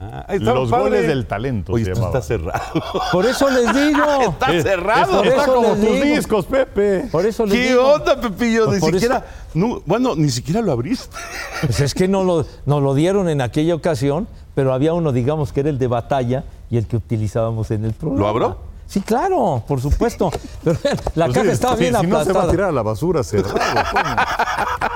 [0.05, 0.83] Ah, Los padre.
[0.85, 2.19] goles del talento Oye, se esto llamaba.
[2.19, 2.83] está cerrado.
[3.13, 4.05] Por eso les digo.
[4.31, 5.23] está Es- cerrado.
[5.23, 7.09] Está, está como tus discos, Pepe.
[7.13, 7.89] Por eso les ¿Qué digo.
[7.93, 8.67] onda, Pepillo?
[8.73, 9.25] Ni Por eso- siquiera.
[9.55, 11.17] no, bueno, ni siquiera lo abriste.
[11.61, 15.53] Pues es que no lo, nos lo dieron en aquella ocasión, pero había uno, digamos,
[15.53, 18.21] que era el de batalla y el que utilizábamos en el programa.
[18.23, 18.73] ¿Lo abro?
[18.87, 20.31] Sí, claro, por supuesto.
[20.65, 20.77] Pero
[21.15, 22.51] la Pues caja sí, estaba sí, bien si no se va a aplastada.
[22.51, 23.57] tirar a la basura cerrado.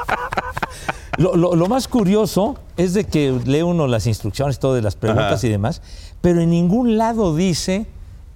[1.18, 4.96] Lo, lo- lo más curioso es de que lee uno las instrucciones, todo de las
[4.96, 5.46] preguntas Ajá.
[5.46, 5.80] y demás,
[6.20, 7.86] pero en ningún lado dice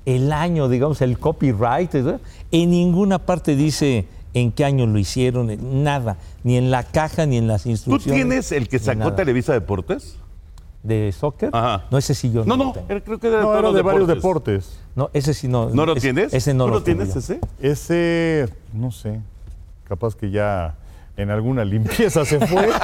[0.06, 1.92] el año, digamos, el copyright.
[1.92, 2.20] ¿verdad?
[2.50, 7.36] En ninguna parte dice en qué año lo hicieron, nada, ni en la caja ni
[7.36, 8.14] en las ¿Tú instrucciones.
[8.22, 9.12] tienes el que sacó.
[9.12, 10.16] Televisa Deportes?
[10.82, 11.50] ¿De soccer?
[11.52, 11.84] Ajá.
[11.90, 13.02] No, ese sí yo No, no, no, lo tengo.
[13.04, 14.78] creo que era de, No, todos era los de varios deportes.
[14.96, 15.68] No, ese sí no.
[15.68, 16.32] ¿No lo ese- tienes?
[16.32, 17.40] Ese no ¿Tú lo, lo tienes ese?
[17.60, 19.20] Ese, no sé,
[19.86, 20.76] capaz que ya
[21.20, 22.68] en alguna limpieza se fue.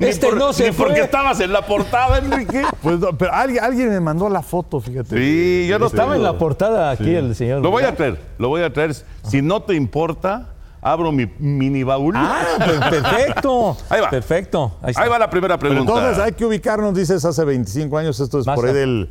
[0.00, 1.04] Este por- no se ni porque fue.
[1.04, 2.62] estabas en la portada, Enrique.
[2.82, 5.16] Pues, no, pero alguien, alguien me mandó la foto, fíjate.
[5.16, 7.62] Sí, yo no Ese- Estaba en la portada aquí el señor.
[7.62, 8.94] Lo voy a traer, lo voy a traer.
[9.24, 10.48] Si no te importa,
[10.82, 12.14] abro mi mini baúl.
[12.16, 13.76] Ah, pues, perfecto.
[13.88, 14.10] Ahí va.
[14.10, 14.76] Perfecto.
[14.82, 15.02] Ahí, está.
[15.02, 15.92] Ahí va la primera Pero pregunta.
[15.98, 19.10] entonces hay que ubicarnos, dices, hace 25 años, esto es Más por ahí del...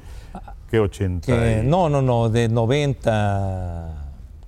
[0.69, 1.25] ¿Qué 80?
[1.25, 3.91] Que- y- no, no, no, de 90.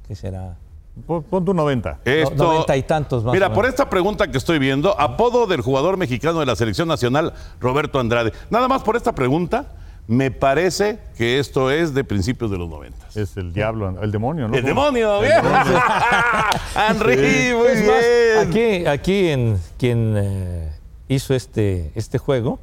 [0.07, 0.55] ¿Qué será?
[1.05, 1.99] Pon, tu 90.
[2.05, 5.61] Esto, No, noventa y tantos más Mira, por esta pregunta que estoy viendo, apodo del
[5.61, 8.33] jugador mexicano de la selección nacional, Roberto Andrade.
[8.49, 9.73] Nada más por esta pregunta,
[10.07, 12.97] me parece que esto es de principios de los 90.
[13.15, 14.55] Es el diablo, el demonio, ¿no?
[14.55, 15.19] ¡El demonio!
[15.21, 15.33] ¡Bien!
[16.89, 18.47] ¡Henry, muy Es más, bien!
[18.47, 20.71] aquí, aquí en quien eh,
[21.07, 22.59] hizo este, este juego,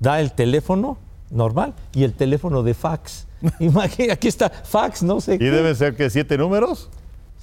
[0.00, 0.98] da el teléfono
[1.30, 3.26] normal y el teléfono de fax.
[3.60, 5.50] Imagina, aquí está fax, no sé Y qué.
[5.50, 6.90] deben ser que siete números.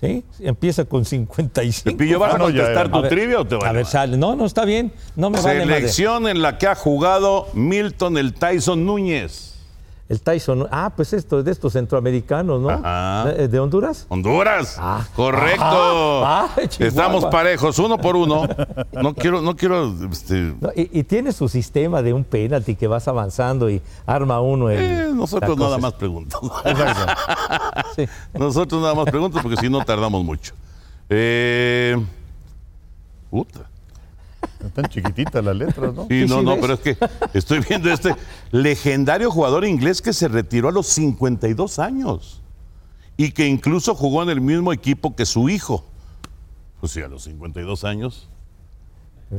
[0.02, 0.24] ¿Sí?
[0.40, 1.96] Empieza con 55.
[1.96, 3.74] Pepillo, ¿vas Ah, a no, ya contestar tu A ver, trivia o te A vale
[3.78, 4.18] ver, sale.
[4.18, 4.92] No, no, está bien.
[5.16, 5.60] No me vale.
[5.62, 9.51] Selección en la que ha jugado Milton el Tyson Núñez.
[10.12, 10.67] El Tyson.
[10.71, 12.69] Ah, pues esto, de estos centroamericanos, ¿no?
[12.69, 13.32] Ajá.
[13.32, 14.06] ¿De, Honduras?
[14.10, 14.76] Honduras.
[14.78, 15.08] Ah.
[15.15, 16.26] Correcto.
[16.26, 16.62] Ah, ah.
[16.80, 18.45] Estamos parejos, uno por uno.
[18.91, 19.89] No quiero, no quiero.
[20.12, 24.41] este, No, y, y tiene su sistema de un penalti que vas avanzando y arma
[24.41, 24.82] uno el.
[24.82, 26.52] eh, nosotros nada más preguntamos.
[27.95, 28.06] Sí.
[28.34, 30.54] Nosotros nada más preguntamos porque si no tardamos mucho.
[31.10, 31.97] Eh,
[33.30, 33.71] puta.
[34.65, 36.04] Están chiquititas las letras, ¿no?
[36.08, 36.97] Sí, Sí, no, sí, no, pero es que
[37.34, 38.15] estoy viendo este
[38.52, 42.41] legendario jugador inglés que se retiró a los 52 años
[43.17, 45.84] y que incluso jugó en el mismo equipo que su hijo.
[46.80, 48.28] Pues sí, a los 52 años.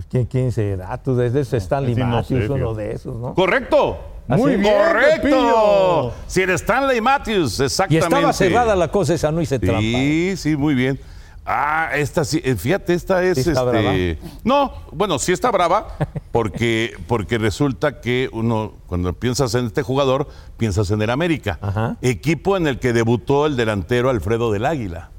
[0.09, 0.97] ¿Quién, quién será?
[1.03, 3.35] Tú desde Stanley sí, no Matthews, sé, uno de esos, ¿no?
[3.35, 3.99] ¡Correcto!
[4.29, 4.59] ¿Ah, Muy sí?
[4.59, 5.23] bien, ¡Correcto!
[5.23, 6.13] Pepillo.
[6.27, 8.05] Sir Stanley Matthews, Y exactamente.
[8.07, 9.81] estaba cerrada la cosa, esa no hice trampa.
[9.81, 10.99] Sí, sí, muy bien.
[11.45, 14.15] Ah, esta sí, eh, fíjate, esta es Sí está este.
[14.21, 14.33] brava.
[14.45, 15.89] No, bueno, sí está brava,
[16.31, 21.59] Porque, porque resulta que uno, cuando piensas en este jugador, piensas en el América.
[21.61, 21.97] Ajá.
[22.01, 25.11] Equipo en el que debutó el delantero Alfredo del Águila.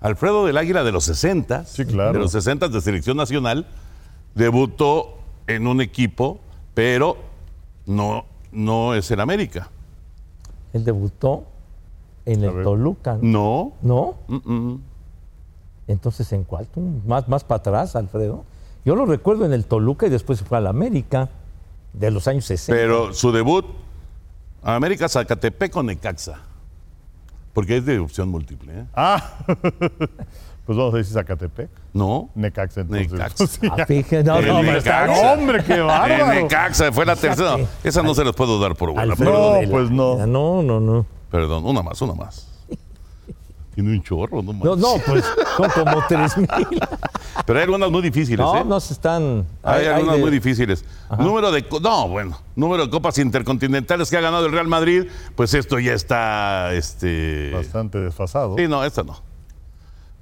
[0.00, 2.12] Alfredo del Águila de los 60, Sí, claro.
[2.14, 3.66] de los 60 de selección nacional,
[4.34, 6.40] debutó en un equipo,
[6.72, 7.18] pero
[7.86, 9.68] no, no es el América.
[10.72, 11.44] Él debutó
[12.24, 12.62] en el.
[12.62, 13.18] Toluca.
[13.20, 13.72] No.
[13.82, 14.14] ¿No?
[14.28, 14.80] mm, mm.
[15.86, 16.66] Entonces, ¿en cuál?
[16.66, 16.80] tú?
[17.06, 18.44] Más, más para atrás, Alfredo.
[18.84, 21.28] Yo lo recuerdo en el Toluca y después se fue al América
[21.92, 22.78] de los años 60.
[22.78, 23.64] Pero su debut,
[24.62, 26.38] América Zacatepec o Necaxa.
[27.52, 28.72] Porque es de opción múltiple.
[28.80, 28.84] ¿eh?
[28.94, 31.70] Ah, pues vamos a decir Zacatepec.
[31.92, 32.30] No.
[32.34, 33.12] Necaxa entonces.
[33.12, 33.44] Necaxa.
[33.70, 35.32] Ah, fíjate, no, El no, Necaxa.
[35.32, 36.34] ¡Hombre, qué bárbaro!
[36.42, 37.58] Necaxa fue la tercera.
[37.58, 39.12] No, esa no se los puedo dar por buena.
[39.12, 40.26] Alfredo No, pues no.
[40.26, 41.06] No, no, no.
[41.30, 42.53] Perdón, una más, una más.
[43.74, 44.78] Tiene un chorro, no No, manches.
[44.78, 45.24] no, pues
[45.56, 46.48] son como tres mil.
[47.46, 48.64] Pero hay algunas muy difíciles, No, ¿eh?
[48.64, 49.44] no se están.
[49.62, 50.84] Hay, algunas de- muy difíciles.
[51.18, 51.64] Número de.
[51.82, 52.38] No, bueno.
[52.54, 56.72] Número de copas intercontinentales que ha ganado el Real Madrid, pues esto ya está.
[56.72, 57.50] Este.
[57.52, 58.56] Bastante desfasado.
[58.56, 59.20] Sí, no, esta no.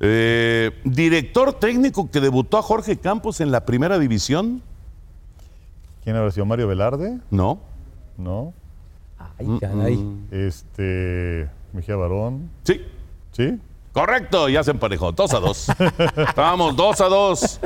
[0.00, 4.62] Eh, director técnico que debutó a Jorge Campos en la primera división.
[6.02, 6.46] ¿Quién habrá sido?
[6.46, 7.18] ¿Mario Velarde?
[7.30, 7.60] No.
[8.18, 8.52] No.
[9.38, 10.04] Ay, caray.
[10.32, 11.48] Este.
[11.72, 12.50] Mejía Barón.
[12.64, 12.80] Sí.
[13.32, 13.58] ¿Sí?
[13.92, 15.12] Correcto, ya se emparejó.
[15.12, 15.66] Dos a dos.
[16.36, 17.60] Vamos, dos a dos.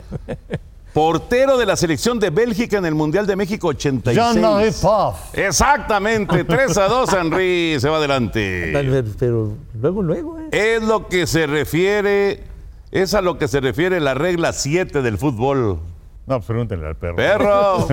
[0.92, 4.16] Portero de la selección de Bélgica en el Mundial de México 86.
[4.16, 5.36] Jean-Marie Paf.
[5.38, 8.70] Exactamente, 3 a 2, Henry se va adelante.
[8.72, 10.48] Pero, pero luego, luego, ¿eh?
[10.50, 12.44] Es lo que se refiere,
[12.92, 15.80] es a lo que se refiere la regla 7 del fútbol.
[16.26, 17.16] No, pues pregúntenle al perro.
[17.16, 17.88] Perro,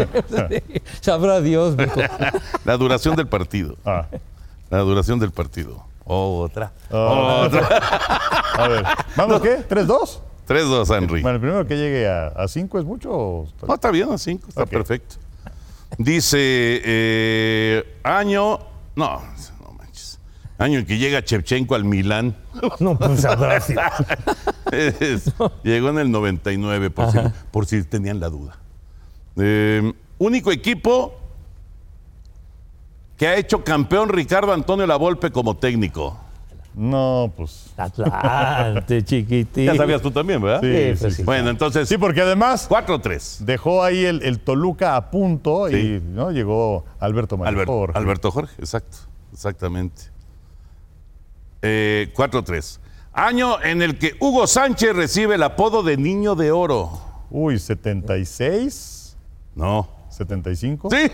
[1.01, 1.99] Sabrá Dios, mijo.
[2.63, 3.75] la duración del partido.
[3.85, 4.07] Ah,
[4.69, 5.85] La duración del partido.
[6.05, 6.71] Otra.
[6.89, 7.67] Otra.
[8.57, 8.83] a ver.
[9.15, 9.65] ¿Vamos qué?
[9.67, 10.19] ¿3-2?
[10.47, 11.21] 3-2, Henry.
[11.21, 13.11] Bueno, el primero que llegue a 5 es mucho.
[13.11, 14.69] o está- No, está bien, a 5, está Ok.
[14.69, 15.15] perfecto.
[15.97, 16.37] Dice,
[16.83, 18.59] eh, año,
[18.95, 19.21] no,
[19.61, 20.19] no manches.
[20.57, 22.35] Año en que llega Chevchenko al Milán.
[22.79, 23.37] No, pues Dios.
[24.71, 25.31] Es-
[25.63, 27.17] Llegó en el 99, por si,
[27.51, 28.57] por si tenían la duda.
[29.37, 31.15] Eh, único equipo
[33.17, 36.17] que ha hecho campeón Ricardo Antonio Lavolpe como técnico.
[36.75, 37.71] No, pues.
[37.77, 39.65] Atlante, chiquitín.
[39.67, 40.59] Ya sabías tú también, ¿verdad?
[40.61, 41.23] Sí, Sí, sí, pues sí.
[41.23, 43.39] Bueno, entonces, Sí, porque además 4-3.
[43.45, 45.75] dejó ahí el, el Toluca a punto Sí.
[45.75, 46.31] y ¿no?
[46.31, 47.97] llegó Alberto María Alberto, Jorge.
[47.99, 48.97] Alberto Jorge, exacto,
[49.31, 50.01] exactamente.
[51.61, 52.79] Eh, 4-3.
[53.13, 56.89] Año en el que Hugo Sánchez recibe el apodo de Niño de Oro.
[57.29, 59.15] Uy, 76,
[59.55, 59.87] No.
[60.09, 60.89] 75.
[60.91, 61.11] Sí.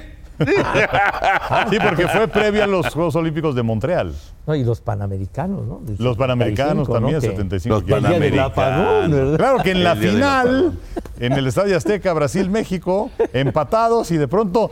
[1.70, 4.14] Sí, porque fue previo a los Juegos Olímpicos de Montreal.
[4.48, 5.80] No, y los panamericanos, ¿no?
[5.84, 7.22] Del Los panamericanos 75, también, ¿no?
[7.22, 7.76] Que 75.
[7.76, 9.38] Los Panamericanos.
[9.38, 10.74] Claro que en la final,
[11.20, 14.72] en el Estadio Azteca, Brasil-México, empatados y de pronto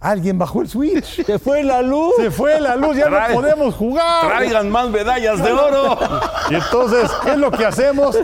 [0.00, 1.24] alguien bajó el switch.
[1.24, 2.12] Se fue la luz.
[2.18, 4.26] Se fue la luz, ya Trae- no podemos jugar.
[4.26, 5.98] Traigan más medallas de oro.
[6.50, 8.18] Y entonces, ¿qué es lo que hacemos?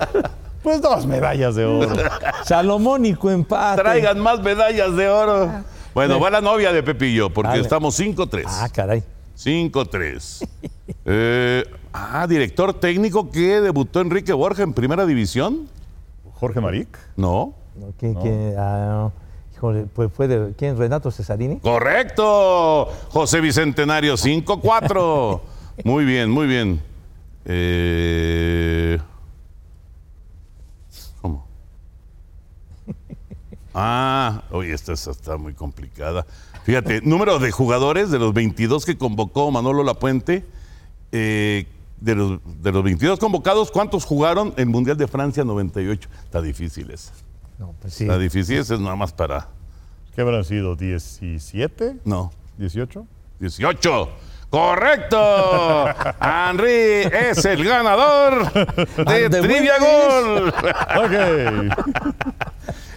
[0.63, 1.89] Pues dos medallas de oro.
[2.45, 3.81] Salomónico empate.
[3.81, 5.49] Traigan más medallas de oro.
[5.95, 7.63] Bueno, va la novia de Pepillo, porque Vale.
[7.63, 8.45] estamos 5-3.
[8.47, 9.03] Ah, caray.
[9.37, 10.47] 5-3.
[11.07, 15.69] Eh, ah, director técnico que debutó Enrique Borja en primera división.
[16.35, 16.89] Jorge Maric.
[17.17, 17.55] No.
[17.77, 18.55] No, ¿quién- quién?
[18.59, 19.11] Ah,
[19.55, 20.53] híjole, pues fue de.
[20.57, 20.77] ¿Quién?
[20.77, 21.59] ¿Renato Cesarini?
[21.61, 22.89] Correcto.
[23.11, 25.41] José Bicentenario, 5-4.
[25.85, 26.83] Muy bien, muy bien.
[27.47, 28.99] Eh,
[33.75, 36.27] Ah, oye, esta es- está muy complicada.
[36.65, 40.45] Fíjate, número de jugadores de los 22 que convocó Manolo Lapuente.
[41.13, 41.67] eh,
[42.01, 46.09] de, los, de los 22 convocados, ¿cuántos jugaron en Mundial de Francia 98?
[46.25, 47.13] Está difícil esa.
[47.59, 48.05] No, pues sí.
[48.05, 49.49] Está difícil, esa es nada más para...
[50.15, 50.77] ¿Qué habrán sido?
[50.79, 51.99] ¿17?
[52.07, 53.05] No, ¿18?
[53.39, 54.09] 18.
[54.49, 55.87] ¡Correcto!
[56.23, 58.51] Henry es el ganador
[59.07, 60.49] de Trivia Gol.
[61.05, 62.50] Ok.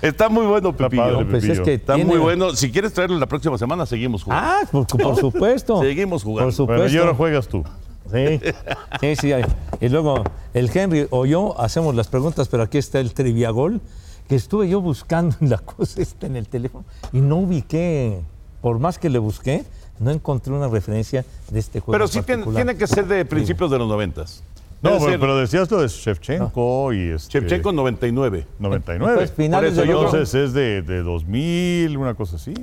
[0.03, 1.01] Está muy bueno, Pepillo.
[1.01, 2.55] padre, pues es que Está tiene- muy bueno.
[2.55, 4.47] Si quieres traerlo la próxima semana, seguimos jugando.
[4.47, 5.81] Ah, por, por supuesto.
[5.81, 6.47] Seguimos jugando.
[6.47, 6.83] Por supuesto.
[6.83, 7.63] Bueno, y ahora juegas tú.
[8.11, 8.39] Sí,
[8.99, 9.31] sí, sí.
[9.31, 9.43] hay.
[9.79, 13.79] Y luego el Henry o yo hacemos las preguntas, pero aquí está el triviagol
[14.27, 18.19] que estuve yo buscando en la cosa esta en el teléfono y no ubiqué,
[18.61, 19.63] por más que le busqué,
[19.99, 21.93] no encontré una referencia de este juego.
[21.93, 24.43] Pero sí tiene, tiene que ser de principios de los noventas.
[24.83, 28.45] No, pero, pero decías lo de Shevchenko y este, Shevchenko 99.
[28.59, 29.15] 99.
[29.15, 32.53] Pues, finales Por eso de Entonces es de, de 2000, una cosa así.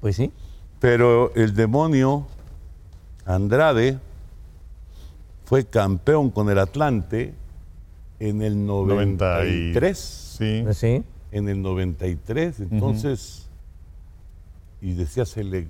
[0.00, 0.32] Pues sí.
[0.80, 2.26] Pero el demonio
[3.24, 3.98] Andrade
[5.44, 7.34] fue campeón con el Atlante
[8.18, 9.96] En el 93.
[9.96, 10.64] Sí.
[10.72, 11.04] Sí.
[11.30, 13.48] En el 93, entonces.
[14.80, 15.68] Y decía sele-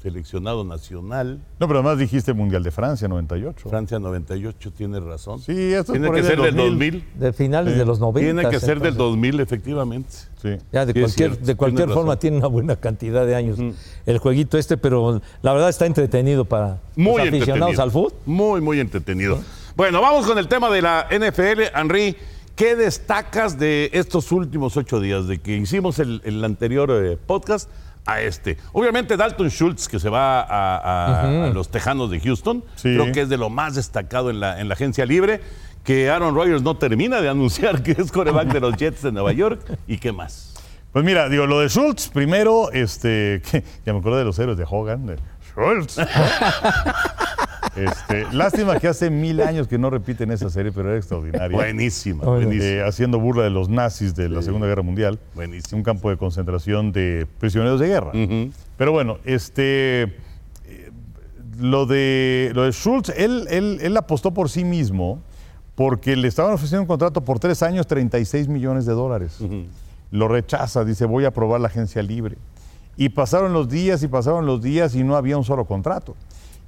[0.00, 1.40] seleccionado nacional.
[1.58, 3.68] No, pero además dijiste Mundial de Francia, 98.
[3.68, 5.40] Francia 98, tiene razón.
[5.40, 6.92] Sí, esto es Tiene por que ser del del 2000.
[6.92, 7.20] 2000.
[7.20, 8.20] De finales de los 90.
[8.40, 8.96] Tiene que ser del entonces.
[8.98, 10.10] 2000, efectivamente.
[10.40, 10.56] Sí.
[10.72, 12.20] Ya de Sí, es cualquier, de cualquier tienes forma razón.
[12.20, 13.58] tiene una buena cantidad de años
[14.06, 17.82] el jueguito este, pero la verdad está entretenido para Muy los aficionados entretenido.
[17.82, 18.12] al fútbol.
[18.24, 19.38] Muy, muy entretenido.
[19.76, 21.76] Bueno, vamos con el tema de la NFL.
[21.78, 22.16] Henry,
[22.56, 27.68] ¿qué destacas de estos últimos ocho días, de que hicimos el, el anterior eh, podcast
[28.06, 28.56] a este?
[28.72, 32.94] Obviamente Dalton Schultz, que se va a, a- a los Tejanos de Houston, Sí.
[32.96, 35.40] creo que es de lo más destacado en la, en la agencia libre,
[35.84, 39.32] que Aaron Rodgers no termina de anunciar que es coreback de los Jets de Nueva
[39.32, 40.54] York, y qué más.
[40.92, 44.58] Pues mira, digo, lo de Schultz, primero, este, que- ya me acuerdo de los héroes
[44.58, 45.16] de Hogan, de
[45.54, 45.96] Schultz.
[47.76, 51.56] Este, lástima que hace mil años que no repiten esa serie, pero era extraordinaria.
[51.56, 52.46] Buenísima, Bueno.
[52.46, 52.64] buenísima.
[52.64, 55.18] Eh, haciendo burla de los nazis de la Segunda Guerra Mundial.
[55.34, 55.78] Buenísimo.
[55.78, 58.12] Un campo de concentración de prisioneros de guerra.
[58.76, 60.90] Pero bueno, este, eh,
[61.58, 65.20] lo, de, lo de Schultz, él, él, él apostó por sí mismo
[65.74, 69.38] porque le estaban ofreciendo un contrato por tres años, 36 millones de dólares.
[70.10, 72.36] Lo rechaza, dice, voy a probar la agencia libre.
[72.96, 76.16] Y pasaron los días y pasaron los días y no había un solo contrato.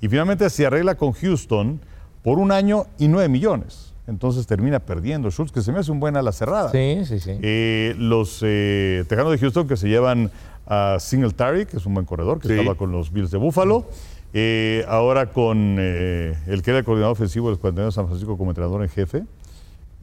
[0.02, 1.80] Y finalmente se arregla con Houston
[2.22, 3.94] por un año y nueve millones.
[4.08, 6.70] Entonces termina perdiendo Schultz, que se me hace un buen ala cerrada.
[6.72, 7.38] Sí, sí, sí.
[7.40, 10.30] Eh, los eh, Tejanos de Houston que se llevan
[10.66, 12.54] a Singletary, que es un buen corredor, que Sí.
[12.54, 13.86] estaba con los Bills de Buffalo.
[14.34, 18.06] Eh, ahora con eh, el que era el coordinador ofensivo de los 49 de San
[18.08, 19.22] Francisco como entrenador en jefe.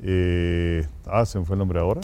[0.02, 2.00] Eh, ah, se me fue el nombre ahora.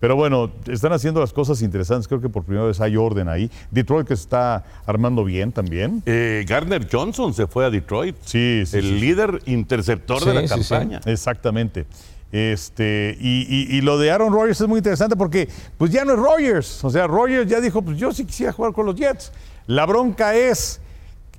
[0.00, 2.08] Pero bueno, están haciendo las cosas interesantes.
[2.08, 3.50] Creo que por primera vez hay orden ahí.
[3.70, 6.02] Detroit que se está armando bien también.
[6.06, 8.16] Eh, Garner Johnson se fue a Detroit.
[8.24, 9.00] Sí, sí, el sí.
[9.00, 10.54] líder interceptor de la sí, sí.
[10.68, 11.00] campaña.
[11.04, 11.86] Exactamente.
[12.32, 16.12] Este, y, y- y lo de Aaron Rodgers es muy interesante porque pues ya no
[16.14, 16.84] es Rodgers.
[16.84, 19.32] O sea, Rodgers ya dijo, pues yo sí quisiera jugar con los Jets.
[19.66, 20.80] La bronca es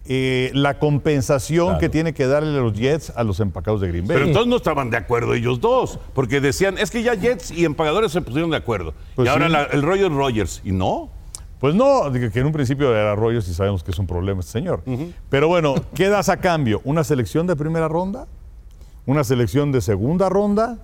[0.05, 1.79] eh, la compensación Claro.
[1.79, 4.15] que tiene que darle los Jets a los empacados de Green Bay.
[4.17, 7.65] Pero entonces no estaban de acuerdo ellos dos, porque decían, es que ya Jets y
[7.65, 8.93] empagadores se pusieron de acuerdo.
[9.15, 11.09] Pues y ahora la- el Roger Rogers, y no.
[11.59, 14.53] Pues no, que en un principio era Rodgers y sabemos que es un problema este
[14.53, 14.81] señor.
[15.29, 16.81] Pero bueno, ¿qué das a cambio?
[16.83, 18.25] ¿Una selección de primera ronda?
[19.05, 20.79] ¿Una selección de segunda ronda?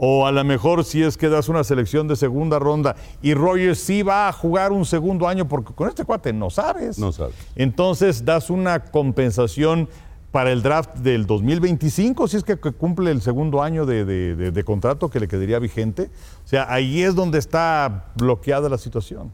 [0.00, 3.80] O a lo mejor si es que das una selección de segunda ronda y Rodgers
[3.80, 6.98] sí va a jugar un segundo año porque con este cuate no sabes.
[7.00, 7.34] No sabes.
[7.56, 9.88] Entonces das una compensación
[10.30, 14.36] para el draft del 2025, si es que que cumple el segundo año de, de-
[14.36, 16.10] de- de contrato que le quedaría vigente.
[16.44, 19.32] O sea, ahí es donde está bloqueada la situación.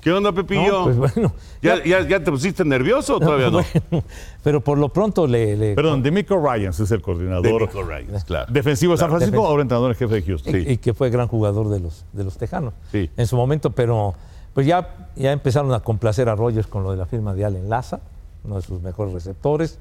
[0.00, 0.70] ¿Qué onda, Pepillo?
[0.70, 1.32] No, pues bueno.
[1.60, 3.62] ¿Ya, ya, ya te pusiste nervioso o todavía no?
[3.90, 4.04] Bueno,
[4.44, 8.50] pero por lo pronto le, le- Perdón, Demico Ryans es el coordinador Ryans, claro.
[8.52, 9.10] defensivo de San.
[9.10, 10.52] Francisco, ahora entrenador en jefe de Houston.
[10.52, 10.64] Sí.
[10.68, 13.10] y que fue gran jugador de los, de los Tejanos Sí.
[13.16, 14.14] en su momento, pero
[14.54, 17.68] pues ya, ya empezaron a complacer a Rogers con lo de la firma de Allen
[17.68, 18.00] Laza,
[18.44, 19.78] uno de sus mejores receptores.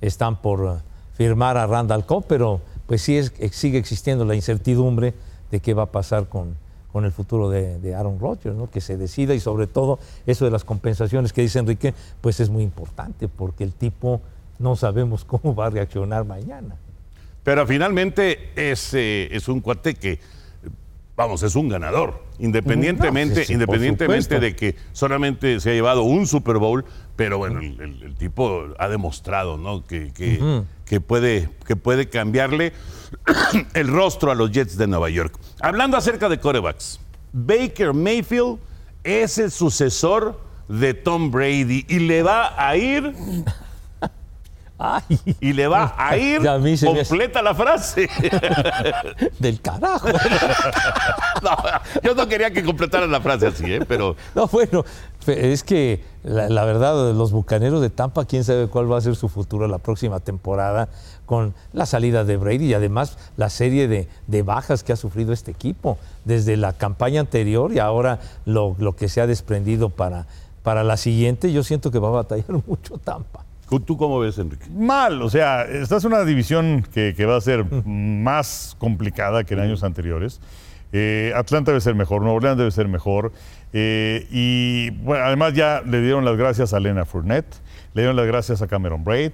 [0.00, 0.80] Están por eh,
[1.14, 5.14] firmar a Randall Cobb, pero pues sí es, sigue existiendo la incertidumbre
[5.52, 6.56] de qué va a pasar con,
[6.92, 8.70] con el futuro de, Aaron Rodgers, ¿no?
[8.70, 12.50] que se decida y sobre todo eso de las compensaciones que dice Enrique, pues es
[12.50, 14.20] muy importante porque el tipo
[14.58, 16.76] no sabemos cómo va a reaccionar mañana.
[17.42, 20.20] Pero finalmente es, es un cuate que,
[21.16, 22.22] vamos, es un ganador.
[22.38, 26.84] Independientemente, No, sí, sí, por independientemente de que solamente se ha llevado un Super Bowl,
[27.16, 29.84] pero bueno, el, el- el tipo ha demostrado ¿no?
[29.84, 32.72] que, que- que puede, que puede cambiarle
[33.74, 35.38] el rostro a los Jets de Nueva York.
[35.60, 37.00] Hablando acerca de corebacks,
[37.32, 38.58] Baker Mayfield
[39.04, 43.12] es el sucesor de Tom Brady y le va a ir
[44.84, 45.36] ¡Ay!
[45.40, 48.08] y le va a ir a mí me completa la frase.
[49.38, 50.08] Del carajo.
[51.42, 51.56] No,
[52.04, 53.80] yo no quería que completaran la frase así, ¿eh?
[53.86, 54.84] pero No, bueno,
[55.26, 59.16] es que la, la verdad, los bucaneros de Tampa, quién sabe cuál va a ser
[59.16, 60.88] su futuro la próxima temporada
[61.26, 65.32] con la salida de Brady y además la serie de, de bajas que ha sufrido
[65.32, 70.26] este equipo desde la campaña anterior y ahora lo, lo que se ha desprendido para,
[70.62, 71.52] para la siguiente.
[71.52, 73.44] Yo siento que va a batallar mucho Tampa.
[73.86, 74.66] ¿Tú cómo ves, Enrique?
[74.70, 79.54] Mal, o sea, esta es una división que, que va a ser más complicada que
[79.54, 80.40] en años anteriores.
[80.92, 83.32] Eh, Atlanta debe ser mejor, Nueva Orleans debe ser mejor.
[83.72, 87.54] eh, y bueno, además ya le dieron las gracias a Lena Fournette,
[87.94, 89.32] le dieron las gracias a Cameron Braid,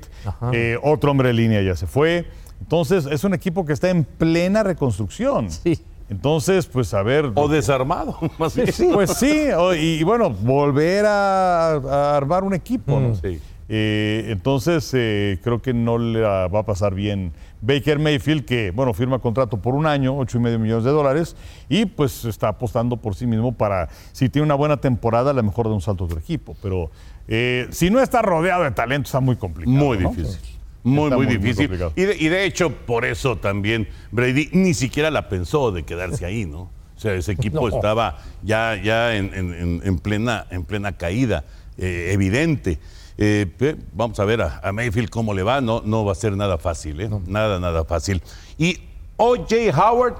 [0.53, 2.26] eh, otro hombre de línea ya se fue.
[2.61, 5.51] Entonces es un equipo que está en plena reconstrucción.
[5.51, 5.81] Sí.
[6.11, 7.31] Entonces, pues a ver.
[7.35, 8.68] O desarmado, más bien.
[8.93, 13.14] Pues sí, o- y, y bueno, volver a, a armar un equipo, ¿no?
[13.16, 13.41] Sí.
[13.70, 18.94] Eh, entonces, eh, creo que no le va a pasar bien Baker Mayfield, que, bueno,
[18.94, 21.36] firma contrato por un año, ocho y medio millones de dólares,
[21.68, 25.42] y pues está apostando por sí mismo para, si tiene una buena temporada, a lo
[25.42, 26.56] mejor de un salto de equipo.
[26.62, 26.90] Pero
[27.26, 29.76] eh, si no está rodeado de talento, está muy complicado.
[29.76, 30.10] Muy ¿no?
[30.10, 30.38] difícil.
[30.84, 31.70] Muy, muy, difícil.
[31.96, 36.24] y, de, y de hecho, por eso también Brady ni siquiera la pensó de quedarse
[36.24, 36.70] ahí, ¿no?
[36.96, 37.76] O sea, ese equipo No.
[37.76, 41.44] estaba ya, ya en, en- en- en plena, en plena caída,
[41.76, 42.78] eh, evidente.
[43.20, 45.60] Eh, vamos a ver a, a Mayfield cómo le va.
[45.60, 47.10] No, no va a ser nada fácil, ¿eh?
[47.26, 48.22] Nada, nada fácil.
[48.56, 48.78] Y
[49.16, 49.56] O.J.
[49.76, 50.14] Howard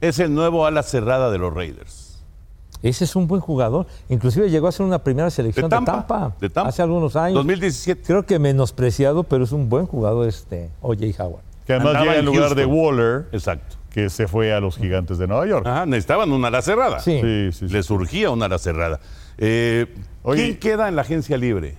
[0.00, 2.22] es el nuevo ala cerrada de los Raiders.
[2.82, 3.86] Ese es un buen jugador.
[4.08, 6.70] Inclusive llegó a ser una primera selección de Tampa, Tampa, de Tampa.
[6.70, 7.34] hace algunos años.
[7.36, 8.02] 2017.
[8.04, 11.22] Creo que menospreciado, pero es un buen jugador este O.J.
[11.22, 11.42] Howard.
[11.66, 12.64] Que además Andaba llega en lugar de.
[12.64, 13.76] Waller, Exacto.
[13.90, 15.64] que se fue a los gigantes de Nueva York.
[15.66, 16.98] Ajá, necesitaban una ala cerrada.
[16.98, 17.20] Sí.
[17.22, 17.72] Sí, sí, sí.
[17.72, 18.98] Le surgía una ala cerrada.
[19.38, 19.86] Eh,
[20.24, 20.42] Oye.
[20.42, 21.76] ¿Quién queda en la agencia libre?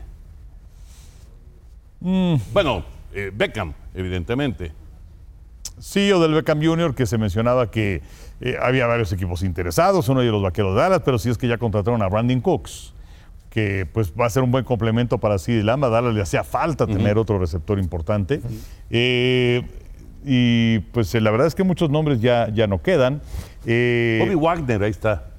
[2.04, 2.36] Mm.
[2.52, 2.84] Bueno,
[3.14, 4.72] eh, Beckham, evidentemente.
[5.80, 8.02] CEO del Beckham Jr., que se mencionaba que
[8.42, 11.48] eh, había varios equipos interesados, uno de los vaqueros de Dallas, pero sí es que
[11.48, 12.94] ya contrataron a Brandon Cooks,
[13.50, 15.86] que pues va a ser un buen complemento para CeeDee Lamb.
[15.86, 18.42] A Dallas le hacía falta tener otro receptor importante.
[18.90, 19.64] Eh,
[20.26, 23.22] y pues la verdad es que muchos nombres ya, ya no quedan.
[23.62, 25.30] Bobby Wagner, ahí está.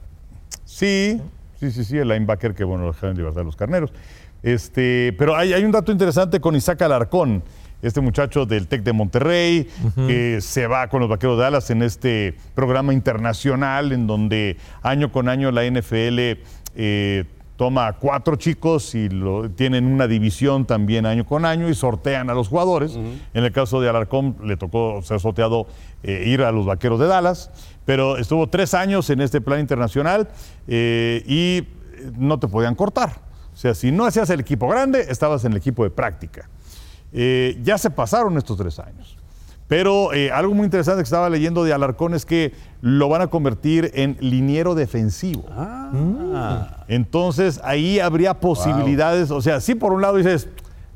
[0.65, 1.21] Sí,
[1.59, 3.93] sí, sí, sí, el linebacker que, bueno, lo dejaron en libertad los carneros.
[4.45, 7.43] Este, pero hay, hay un dato interesante con Isaac Alarcón,
[7.81, 9.69] este muchacho del TEC de Monterrey,
[10.07, 15.11] que se va con los vaqueros de Dallas en este programa internacional en donde año
[15.11, 16.19] con año la NFL
[16.77, 17.25] eh,
[17.57, 22.29] toma a cuatro chicos y lo, tienen una división también año con año y sortean
[22.29, 22.97] a los jugadores.
[23.33, 25.67] En el caso de Alarcón le tocó ser sorteado
[26.03, 27.51] eh, ir a los vaqueros de Dallas,
[27.87, 30.29] pero estuvo tres años en este plan internacional
[30.69, 31.67] eh, y
[32.19, 33.34] no te podían cortar.
[33.55, 36.49] O sea, si no hacías el equipo grande, estabas en el equipo de práctica.
[37.13, 39.17] Eh, ya se pasaron estos tres años.
[39.69, 42.53] Pero eh, algo muy interesante que estaba leyendo de Alarcón es que
[42.83, 45.45] lo van a convertir en liniero defensivo.
[45.51, 46.85] Ah.
[46.89, 50.49] Entonces ahí habría posibilidades, o sea, sí por un lado dices,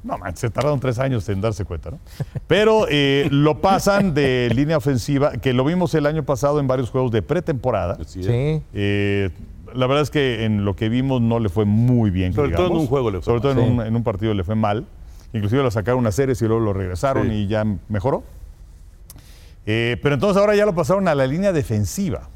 [0.03, 1.99] no man, se tardaron tres años en darse cuenta, ¿no?
[2.47, 6.91] Pero eh, lo pasan de línea ofensiva, que lo vimos el año pasado en varios
[6.91, 7.99] juegos de pretemporada.
[8.07, 8.63] Sí.
[8.75, 9.31] Eh,
[9.75, 12.33] la verdad es que en lo que vimos no le fue muy bien.
[12.33, 13.89] Sobre todo en un juego le fue Sobre todo en, un, Sí.
[13.89, 14.87] en un partido le fue mal.
[15.33, 17.33] Inclusive lo sacaron a series y luego lo regresaron Sí.
[17.35, 18.23] y ya mejoró.
[19.67, 22.29] Eh, pero entonces ahora ya lo pasaron a la línea defensiva.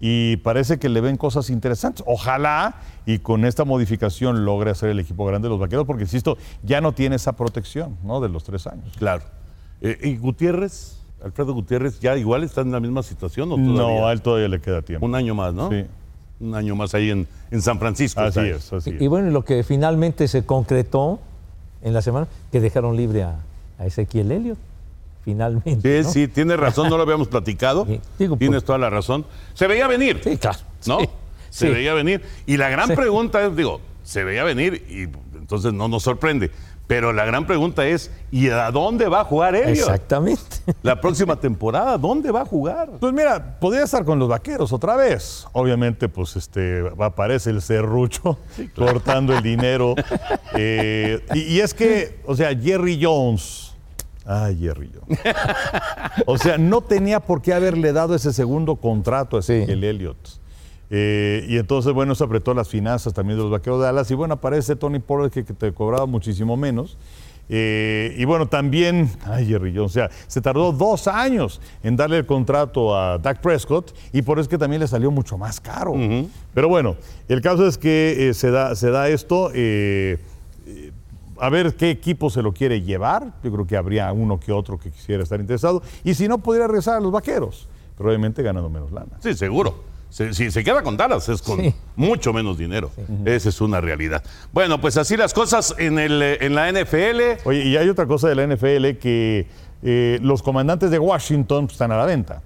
[0.00, 2.04] Y parece que le ven cosas interesantes.
[2.06, 6.38] Ojalá y con esta modificación logre hacer el equipo grande de los vaqueros, porque insisto,
[6.62, 8.20] ya no tiene esa protección ¿no?
[8.20, 8.94] de los tres años.
[8.96, 9.24] Claro.
[9.80, 11.00] Eh, ¿Y Gutiérrez?
[11.24, 13.72] Alfredo Gutiérrez, ya igual está en la misma situación o todavía?
[14.00, 15.04] No, a él todavía le queda tiempo.
[15.04, 15.68] Un año más, ¿no?
[15.68, 15.84] Sí.
[16.40, 18.20] Un año más ahí en, en San Francisco.
[18.20, 19.02] Así es, así Y, es.
[19.02, 21.18] y bueno, lo que finalmente se concretó
[21.82, 23.36] en la semana, que dejaron libre a,
[23.78, 24.58] a Ezequiel Elliott,
[25.24, 26.02] finalmente.
[26.02, 26.12] Sí, ¿no?
[26.12, 27.86] sí, tienes razón, no lo habíamos platicado.
[27.88, 29.24] Sí, digo, tienes pues- toda la razón.
[29.54, 30.20] Se veía venir.
[30.22, 30.58] Sí, claro.
[30.86, 31.00] ¿no?
[31.00, 31.06] Sí,
[31.50, 31.72] Se sí.
[31.72, 32.22] veía venir.
[32.46, 32.94] Y la gran Sí.
[32.94, 35.02] pregunta es, digo, se veía venir y
[35.38, 36.50] entonces no nos sorprende.
[36.88, 39.76] Pero la gran pregunta es, ¿y a dónde va a jugar Elliot?
[39.76, 40.42] Exactamente.
[40.82, 42.88] La próxima temporada, ¿dónde va a jugar?
[42.98, 45.46] Pues mira, podría estar con los vaqueros otra vez.
[45.52, 48.38] Obviamente, pues este aparece el serrucho
[48.74, 49.94] cortando el dinero.
[50.56, 53.74] Eh, y, y es que, o sea, Jerry Jones.
[54.24, 55.20] Ay, Jerry Jones.
[56.26, 59.52] O sea, no tenía por qué haberle dado ese segundo contrato a Sí.
[59.52, 60.37] Ezequiel Elliott.
[60.90, 64.10] Eh, y entonces, bueno, eso apretó las finanzas también de los vaqueros de Dallas.
[64.10, 66.96] Y bueno, aparece Tony Pollard que, que te cobraba muchísimo menos.
[67.50, 72.18] Eh, y bueno, también, ay, Jerry Jones, o sea, se tardó dos años en darle
[72.18, 75.58] el contrato a Dak Prescott y por eso es que también le salió mucho más
[75.58, 75.94] caro.
[76.52, 79.50] Pero bueno, el caso es que eh, se, da, se da esto.
[79.54, 80.18] eh,
[81.40, 83.32] a ver qué equipo se lo quiere llevar.
[83.42, 85.82] Yo creo que habría uno que otro que quisiera estar interesado.
[86.04, 89.18] Y si no, podría regresar a los vaqueros, pero obviamente ganando menos lana.
[89.20, 89.87] Sí, seguro.
[90.10, 91.74] Si se, se queda con Dallas es con Sí.
[91.96, 92.90] mucho menos dinero.
[93.24, 94.22] Esa es una realidad.
[94.52, 97.40] Bueno, pues así las cosas en, el, eh, en la NFL.
[97.44, 99.46] Oye, y hay otra cosa de la NFL que
[99.82, 102.42] eh, los comandantes de Washington pues, están a la venta.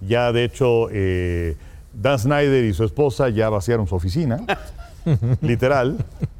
[0.00, 1.56] Ya, de hecho, eh,
[1.92, 4.38] Dan Snyder y su esposa ya vaciaron su oficina,
[5.42, 5.96] literal.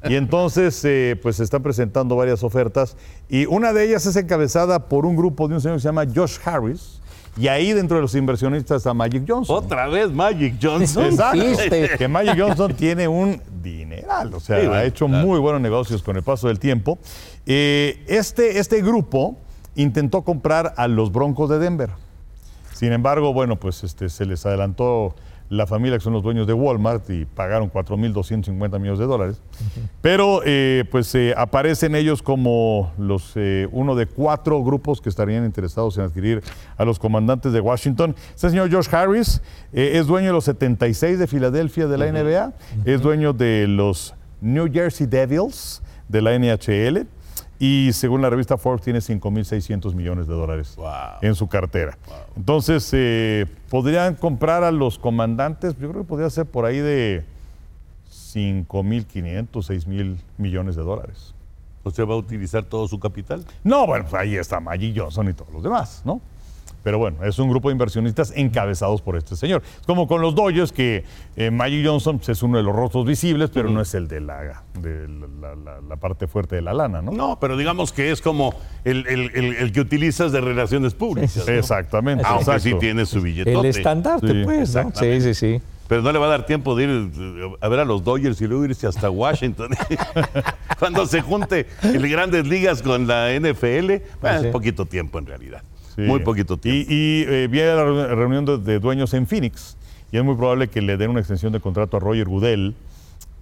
[0.09, 2.97] Y entonces, eh, pues se están presentando varias ofertas.
[3.29, 6.05] Y una de ellas es encabezada por un grupo de un señor que se llama
[6.14, 7.00] Josh Harris.
[7.37, 9.57] Y ahí dentro de los inversionistas está Magic Johnson.
[9.57, 11.05] Otra vez Magic Johnson.
[11.12, 11.47] Exacto.
[11.99, 15.26] Que Magic Johnson tiene un dineral, o sea, Sí, bueno, ha hecho claro.
[15.26, 16.99] muy buenos negocios con el paso del tiempo.
[17.47, 19.37] Eh, este, este grupo
[19.74, 21.91] intentó comprar a los Broncos de Denver.
[22.74, 25.14] Sin embargo, bueno, pues este, se les adelantó
[25.51, 29.43] la familia que son los dueños de Walmart y pagaron 4.250 millones de dólares.
[30.01, 35.45] Pero eh, pues eh, aparecen ellos como los, eh, uno de cuatro grupos que estarían
[35.45, 36.41] interesados en adquirir
[36.77, 38.15] a los comandantes de Washington.
[38.33, 39.43] Este señor George Harris
[39.73, 42.53] es dueño de los 76 de Filadelfia de la NBA,
[42.85, 47.09] es dueño de los New Jersey Devils de la NHL
[47.61, 50.89] y según la revista Forbes tiene 5.600 millones de dólares Wow.
[51.23, 51.97] en su cartera.
[52.37, 57.23] Entonces, eh, podrían comprar a los comandantes, yo creo que podría ser por ahí de
[58.35, 61.35] 5.500, 6.000 millones de dólares.
[61.85, 63.45] ¿Usted va a utilizar todo su capital?
[63.65, 66.21] No, bueno, pues ahí está Maggie Johnson y todos los demás, ¿no?
[66.83, 69.62] Pero bueno, es un grupo de inversionistas encabezados por este señor.
[69.81, 71.05] Es como con los Dodgers, que
[71.37, 74.20] eh, Maggie Johnson pues, es uno de los rostros visibles, pero no es el de,
[74.20, 77.12] la, de la, la- la parte fuerte de la lana, ¿no?
[77.12, 78.55] No, pero digamos que es como
[78.85, 81.37] el, el- el- el que utilizas de relaciones públicas.
[81.47, 81.53] ¿no?
[81.53, 82.24] Exactamente.
[82.26, 82.78] Aunque sí exacto.
[82.78, 83.59] tiene su billetote.
[83.59, 84.93] El estandarte, Sí, pues, ¿no?
[84.95, 85.61] Sí, sí, sí.
[85.87, 88.47] Pero no le va a dar tiempo de ir a ver a los Dodgers y
[88.47, 89.70] luego irse hasta Washington.
[90.78, 94.03] Cuando se junte el Grandes Ligas con la NFL, sí.
[94.22, 95.62] es poquito tiempo en realidad.
[95.95, 96.03] Sí.
[96.03, 96.91] Muy poquito tiempo.
[96.91, 99.76] Y, y, eh, viene la reuni- reunión de, de dueños en Phoenix
[100.12, 102.74] y es muy probable que le den una extensión de contrato a Roger Goodell.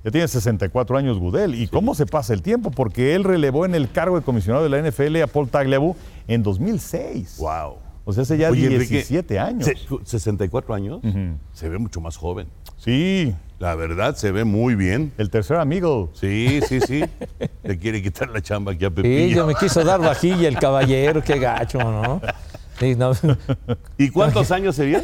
[0.05, 1.55] Ya tiene 64 años Goodell.
[1.55, 2.71] ¿Y cómo se pasa el tiempo?
[2.71, 5.95] Porque él relevó en el cargo de comisionado de la NFL a Paul Tagliabue
[6.29, 7.37] en 2006.
[7.39, 7.75] Wow.
[8.05, 9.67] O sea, hace ya Oye, Enrique, 17 años.
[9.67, 11.01] se- 64 años.
[11.53, 12.47] Se ve mucho más joven.
[12.77, 15.13] Sí, La verdad, se ve muy bien.
[15.19, 16.11] el tercer amigo.
[16.15, 17.05] Sí, sí, sí.
[17.65, 19.37] Le quiere quitar la chamba aquí a Sí, Pepillo.
[19.37, 22.21] ya me quiso dar vajilla el caballero, qué gacho, ¿no?
[22.79, 23.11] Sí, no.
[23.97, 25.03] ¿Y cuántos años serían?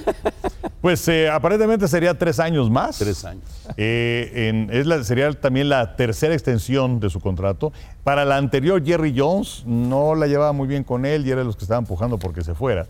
[0.80, 2.98] Pues eh, aparentemente sería tres años más.
[2.98, 3.42] Tres años.
[3.76, 7.72] Eh, en- es la- sería también la tercera extensión de su contrato.
[8.04, 11.56] Para la anterior, Jerry Jones no la llevaba muy bien con él y era los
[11.56, 12.86] que estaban empujando porque se fuera.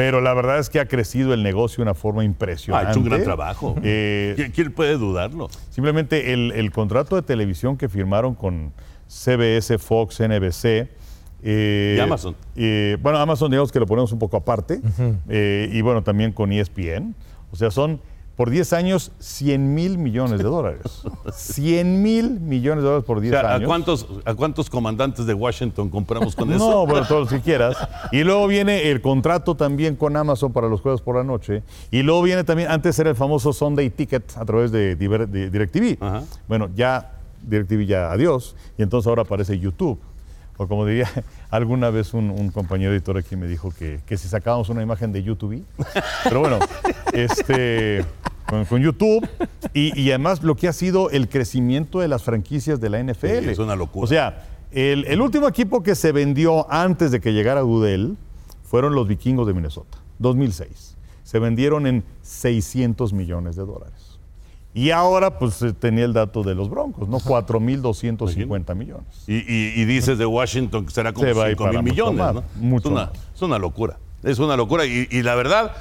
[0.00, 2.90] Pero la verdad es que ha crecido el negocio de una forma Ha impresionante.
[2.90, 3.76] hecho un gran trabajo.
[3.82, 5.48] Eh, ¿Qui- ¿Quién puede dudarlo?
[5.68, 8.72] Simplemente el, el contrato de televisión que firmaron con
[9.08, 10.88] CBS, Fox, NBC.
[11.42, 12.34] eh, Y Amazon.
[12.56, 14.80] eh, bueno, Amazon, digamos que lo ponemos un poco aparte.
[15.28, 17.14] eh, y bueno, también con ESPN.
[17.52, 18.00] O sea, son
[18.40, 20.80] por 10 años 100 mil millones de dólares.
[21.30, 23.66] 100 mil millones de dólares por 10 O sea, ¿a años.
[23.68, 26.70] cuántos, ¿a cuántos comandantes de Washington compramos con eso?
[26.70, 27.76] No, bueno, todos los que quieras.
[28.12, 31.62] Y luego viene el contrato también con Amazon para los jueves por la noche.
[31.90, 35.50] Y luego viene también, antes era el famoso Sunday Ticket a través de, Diver- de
[35.50, 36.02] DirecTV.
[36.02, 36.22] Ajá.
[36.48, 37.12] Bueno, ya
[37.42, 38.56] DirecTV ya adiós.
[38.78, 40.00] Y entonces ahora aparece YouTube.
[40.56, 41.08] O como diría
[41.50, 45.10] alguna vez un, un compañero editor aquí me dijo que, que si sacábamos una imagen
[45.10, 45.62] de YouTube.
[46.24, 46.58] Pero bueno,
[47.14, 48.04] este,
[48.50, 49.26] con, con YouTube.
[49.72, 53.44] Y, y además lo que ha sido el crecimiento de las franquicias de la NFL.
[53.44, 54.04] Sí, es una locura.
[54.04, 58.16] O sea, el, el último equipo que se vendió antes de que llegara Goodell
[58.64, 60.96] fueron los vikingos de Minnesota, 2006.
[61.24, 64.18] Se vendieron en 600 millones de dólares.
[64.72, 67.18] Y ahora, pues eh, tenía el dato de los Broncos, ¿no?
[67.18, 69.24] 4.250 millones.
[69.26, 71.70] Y, y- y dices de Washington que será como Se va a ir 5 mil
[71.72, 72.44] para mucho millones, más, ¿no?
[72.56, 73.10] mucho es, una, más.
[73.34, 73.98] es una locura.
[74.22, 74.86] Es una locura.
[74.86, 75.72] Y, y la verdad,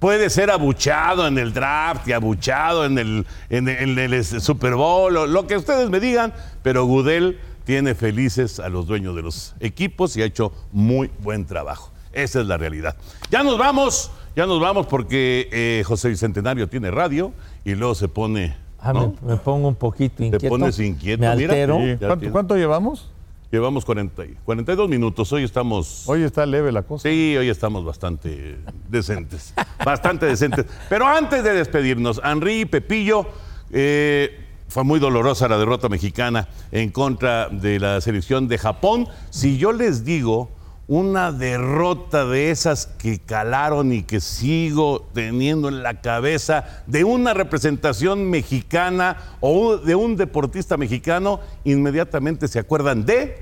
[0.00, 4.40] puede ser abuchado en el draft y abuchado en el, en el- en el, este,
[4.40, 6.32] Super Bowl, o lo que ustedes me digan,
[6.64, 11.44] pero Goodell tiene felices a los dueños de los equipos y ha hecho muy buen
[11.46, 11.92] trabajo.
[12.12, 12.96] Esa es la realidad.
[13.30, 17.32] Ya nos vamos, ya nos vamos porque eh, José Bicentenario tiene radio
[17.64, 18.56] y luego se pone.
[18.80, 19.14] Ah, ¿no?
[19.22, 20.48] me, me pongo un poquito inquieto.
[20.48, 21.52] pones inquieto, Me mira.
[21.52, 21.76] altero.
[21.78, 21.86] Sí.
[21.90, 22.32] ya ¿Cuánto, tiene.
[22.32, 23.10] cuánto llevamos?
[23.50, 25.32] Llevamos 40, y- 42 minutos.
[25.32, 26.04] Hoy estamos.
[26.08, 27.08] Hoy está leve la cosa.
[27.08, 29.54] Sí, hoy estamos bastante decentes.
[29.84, 30.66] bastante decentes.
[30.88, 33.26] Pero antes de despedirnos, Henry y Pepillo,
[33.72, 34.38] eh,
[34.68, 39.08] fue muy dolorosa la derrota mexicana en contra de la selección de Japón.
[39.30, 40.50] Si yo les digo
[40.90, 47.32] una derrota de esas que calaron y que sigo teniendo en la cabeza de una
[47.32, 53.36] representación mexicana o de un deportista mexicano, inmediatamente se acuerdan de...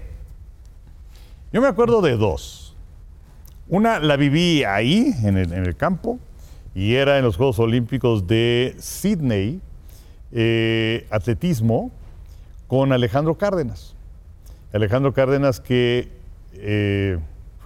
[1.51, 2.77] Yo me acuerdo de dos.
[3.67, 6.19] Una la viví ahí, en el, en el campo,
[6.75, 9.63] y era en los Juegos Olímpicos de Sydney,
[10.33, 11.93] eh, atletismo,
[12.67, 13.97] con Alejandro Cárdenas.
[14.71, 16.11] Alejandro Cárdenas que
[16.53, 17.19] eh,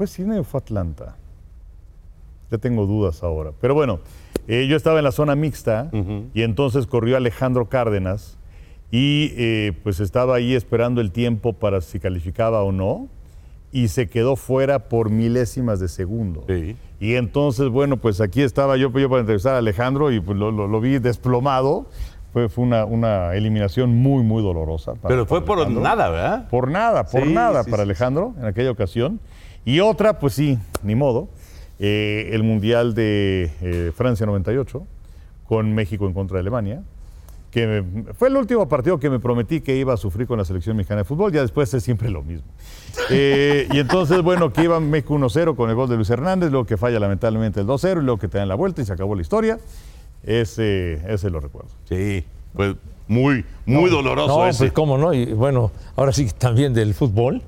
[0.02, 1.14] fue Sydney o fue Atlanta.
[2.50, 3.52] Ya tengo dudas ahora.
[3.60, 4.00] Pero bueno,
[4.48, 5.90] eh, yo estaba en la zona mixta
[6.34, 8.36] y entonces corrió Alejandro Cárdenas
[8.90, 13.06] y eh, pues estaba ahí esperando el tiempo para si calificaba o no
[13.70, 16.44] y se quedó fuera por milésimas de segundo.
[16.48, 16.76] Sí.
[17.00, 20.50] Y entonces, bueno, pues aquí estaba yo, yo para entrevistar a Alejandro y pues lo,
[20.50, 21.86] lo- lo vi desplomado.
[22.32, 24.94] Fue, fue una, una eliminación muy, muy dolorosa.
[24.94, 25.82] para- Pero fue por Alejandro.
[25.84, 26.48] nada, ¿verdad?
[26.48, 27.82] Por nada, por Sí, nada sí, para.
[27.84, 29.20] Alejandro en aquella ocasión.
[29.64, 31.28] Y otra, pues sí, ni modo,
[31.78, 34.82] eh, el Mundial de eh, Francia 98
[35.46, 36.82] con México en contra de Alemania,
[37.50, 40.44] que me- fue el último partido que me prometí que iba a sufrir con la
[40.44, 42.46] selección mexicana de fútbol, ya después es siempre lo mismo.
[43.10, 46.66] Eh, y entonces, bueno, que iba México 1-0 con el gol de Luis Hernández, luego
[46.66, 49.14] que falla lamentablemente el 2-0, y luego que te dan la vuelta y se acabó
[49.14, 49.58] la historia.
[50.24, 51.68] Ese, ese lo recuerdo.
[51.88, 52.76] Sí, pues
[53.08, 54.58] muy, muy doloroso No, ese.
[54.58, 55.12] pues cómo no.
[55.12, 57.42] Y bueno, ahora sí también del fútbol,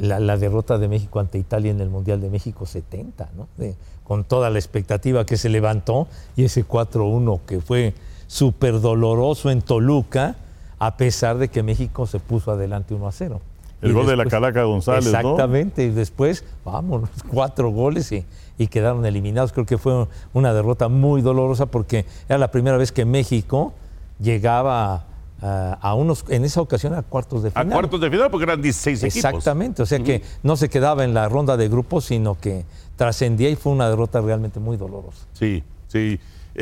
[0.00, 3.48] la, la derrota de México ante Italia en el Mundial de México 70, ¿no?
[3.56, 3.74] De-
[4.04, 7.94] con toda la expectativa que se levantó y ese 4-1 que fue
[8.26, 10.34] súper doloroso en Toluca,
[10.80, 13.38] a pesar de que México se puso adelante 1-0.
[13.82, 15.18] El Y gol de la Calaca González, ¿no?
[15.18, 18.24] Exactamente, y después, vámonos, cuatro goles y,
[18.58, 19.52] y quedaron eliminados.
[19.52, 23.72] Creo que fue una derrota muy dolorosa porque era la primera vez que México
[24.20, 25.04] llegaba
[25.42, 27.72] a, a unos, en esa ocasión a cuartos de A final.
[27.72, 29.16] cuartos de final porque eran 16 equipos.
[29.16, 32.64] Exactamente, o sea que no se quedaba en la ronda de grupos, sino que
[32.96, 35.26] trascendía y fue una derrota realmente muy dolorosa.
[35.32, 36.18] Sí, sí.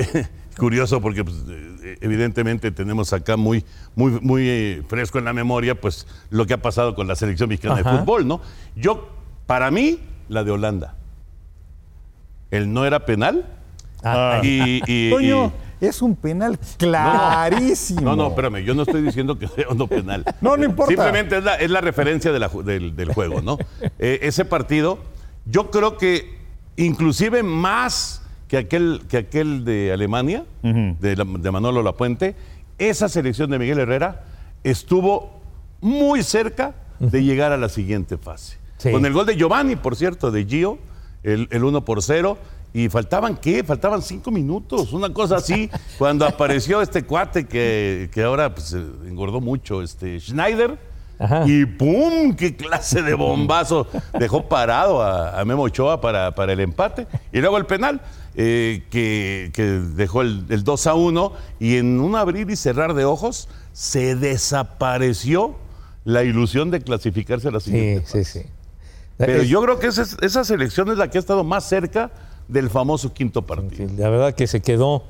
[0.58, 3.64] Curioso porque pues, eh, evidentemente tenemos acá muy,
[3.94, 7.48] muy, muy eh, fresco en la memoria pues lo que ha pasado con la selección
[7.48, 8.40] mexicana de fútbol, ¿no?
[8.74, 9.08] Yo,
[9.46, 10.96] para mí, la de Holanda.
[12.50, 13.46] El no era penal.
[14.02, 14.40] Ah.
[14.42, 18.00] Y, y- Toño, y- es un penal clarísimo.
[18.02, 20.24] no, no, espérame, yo no estoy diciendo que sea no penal.
[20.40, 20.90] No, no importa.
[20.92, 23.58] Simplemente es la, es la referencia de la ju- del, del juego, ¿no?
[23.98, 24.98] Eh, ese partido,
[25.46, 26.38] yo creo que
[26.76, 32.34] inclusive más que aquel, que aquel de Alemania, de, la- de Manolo Lapuente,
[32.78, 34.24] esa selección de Miguel Herrera
[34.64, 35.40] estuvo
[35.80, 38.58] muy cerca de llegar a la siguiente fase.
[38.78, 38.90] Sí.
[38.92, 40.78] Con el gol de Giovanni, por cierto, de Gio,
[41.22, 42.38] el, el 1 por 0.
[42.74, 43.64] Y faltaban, ¿qué?
[43.64, 48.84] Faltaban cinco minutos, una cosa así, cuando apareció este cuate que, que ahora pues, eh,
[49.06, 50.78] engordó mucho, este Schneider.
[51.20, 51.42] Ajá.
[51.48, 52.36] Y ¡pum!
[52.36, 53.88] ¡Qué clase de bombazo!
[54.20, 57.08] Dejó parado a, a Memo Ochoa para, para el empate.
[57.32, 58.00] Y luego el penal,
[58.36, 61.32] eh, que, que dejó el, el 2 a 1.
[61.58, 65.56] Y en un abrir y cerrar de ojos, se desapareció
[66.04, 68.42] la ilusión de clasificarse a la Sí, siguiente sí, fase.
[68.42, 68.48] sí.
[69.16, 71.68] Pero Es- yo creo que esa, es- esa selección es la que ha estado más
[71.68, 72.10] cerca
[72.48, 73.88] del famoso quinto partido.
[73.96, 75.02] La verdad que se quedó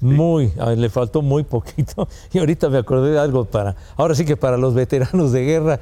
[0.00, 2.08] muy, a ver, le faltó muy poquito.
[2.32, 5.80] Y ahorita me acordé de algo para, ahora sí que para los veteranos de guerra,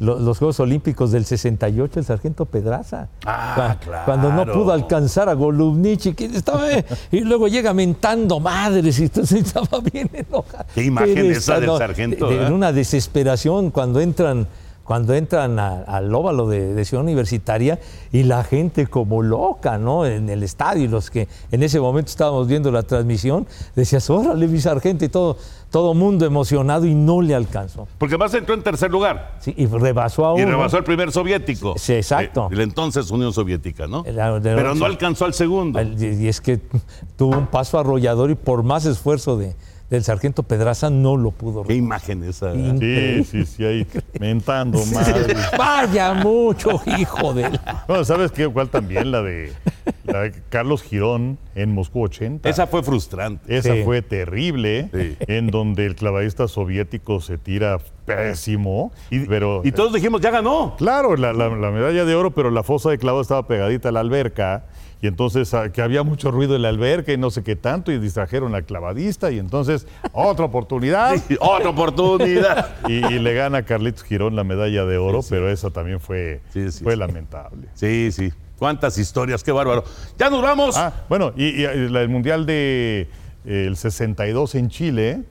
[0.00, 3.08] lo- los Juegos Olímpicos del 68, el sargento Pedraza.
[3.26, 4.04] Ah, Cua- claro.
[4.06, 9.04] Cuando no pudo alcanzar a Golubnichi, que estaba, eh, y luego llega mentando madres, y
[9.04, 10.64] entonces estaba bien enojado.
[10.74, 12.46] Qué imagen esa del sargento, ¿eh?
[12.46, 14.48] En una desesperación cuando entran
[14.90, 17.78] cuando entran a- al óvalo de, de Ciudad Universitaria
[18.10, 20.04] y la gente como loca, ¿no?
[20.04, 24.48] En el estadio y los que en ese momento estábamos viendo la transmisión, decías, órale,
[24.48, 25.36] mi sargento y todo,
[25.70, 27.86] todo mundo emocionado y no le alcanzó.
[27.98, 29.36] Porque además entró en tercer lugar.
[29.38, 30.50] Sí, y rebasó a Y uno.
[30.56, 31.74] rebasó el primer soviético.
[31.78, 32.48] Sí, exacto.
[32.50, 34.02] Eh, la entonces Unión Soviética, ¿no?
[34.12, 35.80] La- Pero no alcanzó al segundo.
[35.80, 36.58] Y y es que
[37.16, 39.54] tuvo un paso arrollador y por más esfuerzo de,
[39.90, 41.64] del sargento Pedraza no lo pudo.
[41.64, 42.54] Qué imagen esa.
[42.54, 43.86] Y- Sí, sí, sí, ahí
[44.20, 45.34] mentando madre.
[45.58, 47.84] Vaya mucho, hijo de la...
[47.88, 48.46] Bueno, ¿sabes qué?
[48.48, 49.10] ¿Cuál también?
[49.10, 49.52] La de,
[50.04, 52.48] la de Carlos Girón en Moscú 80.
[52.48, 53.56] Esa fue frustrante.
[53.56, 53.82] Esa Sí.
[53.84, 55.16] fue terrible, Sí.
[55.26, 58.92] en donde el clavadista soviético se tira pésimo.
[59.28, 60.74] pero, Y todos dijimos, ya ganó.
[60.78, 63.92] Claro, la, la- la medalla de oro, pero la fosa de clavado estaba pegadita a
[63.92, 64.64] la alberca.
[65.02, 67.90] Y entonces ah, que había mucho ruido en la alberca y no sé qué tanto,
[67.90, 69.30] y distrajeron al clavadista.
[69.30, 71.16] Y entonces, otra oportunidad.
[71.28, 72.74] Sí, Otra oportunidad.
[72.88, 76.40] Y, y le gana a Carlitos Girón la medalla de oro, pero esa también fue,
[76.82, 77.68] fue lamentable.
[77.74, 78.32] Sí, sí.
[78.58, 79.84] Cuántas historias, qué bárbaro.
[80.18, 80.76] Ya nos vamos.
[80.76, 83.08] Ah, bueno, y, y, eh, el Mundial de
[83.44, 85.22] eh, el 62 en Chile,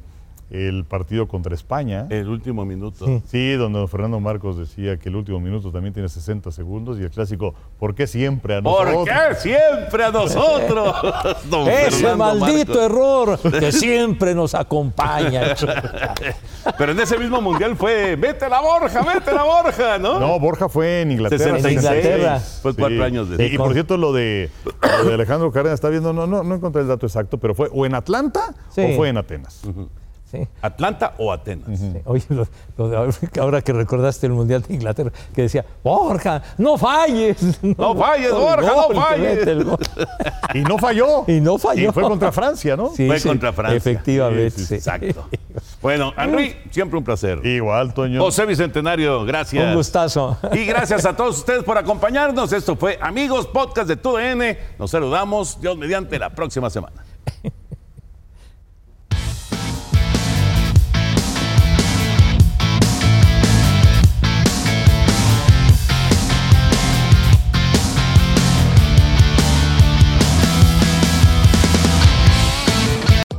[0.50, 2.08] el partido contra España.
[2.10, 3.06] El último minuto.
[3.28, 7.04] Sí, donde don Fernando Marcos decía que el último minuto también tiene 60 segundos y
[7.04, 8.96] el clásico, ¿por qué siempre a nosotros?
[8.96, 10.96] ¿Por qué siempre a nosotros?
[11.50, 12.86] Don Ese Fernando maldito Marcos.
[13.46, 15.56] error que siempre nos acompaña.
[16.78, 20.20] Pero en ese mismo mundial fue, vete la Borja, vete la Borja, ¿no?
[20.20, 21.60] No, Borja fue en Inglaterra.
[21.60, 21.66] 66.
[21.66, 22.40] En Inglaterra.
[22.40, 23.54] Fue cuatro años Y, después.
[23.54, 24.50] y por cierto, lo de,
[25.04, 27.70] lo de Alejandro Cárdenas está viendo, no, no, no encontré el dato exacto, pero fue
[27.72, 28.82] o en Atlanta Sí.
[28.82, 29.62] o fue en Atenas.
[30.32, 30.48] Sí.
[30.62, 31.80] ¿Atlanta o Atenas?
[31.80, 31.94] Sí.
[32.06, 36.78] Oye, lo- lo de- ahora que recordaste el Mundial de Inglaterra, que decía, Borja, no
[36.78, 37.38] falles.
[37.78, 39.38] No falles, Borja, no gol, falles.
[39.40, 39.78] mete el gol".
[40.54, 41.24] Y no falló.
[41.28, 41.90] Y no falló.
[41.90, 42.90] Y fue contra Francia, ¿no?
[42.90, 43.78] Sí, Fue sí, contra Francia.
[43.78, 44.52] Efectivamente.
[44.52, 44.76] Sí, sí, sí.
[44.76, 45.26] Exacto.
[45.82, 47.46] Bueno, Henry, siempre un placer.
[47.46, 48.22] Igual, Toño.
[48.22, 49.66] José Bicentenario, gracias.
[49.66, 50.38] Un gustazo.
[50.54, 52.52] Y gracias a todos ustedes por acompañarnos.
[52.54, 54.58] Esto fue Amigos Podcast de TUDN.
[54.78, 57.04] Nos saludamos, Dios mediante, la próxima semana.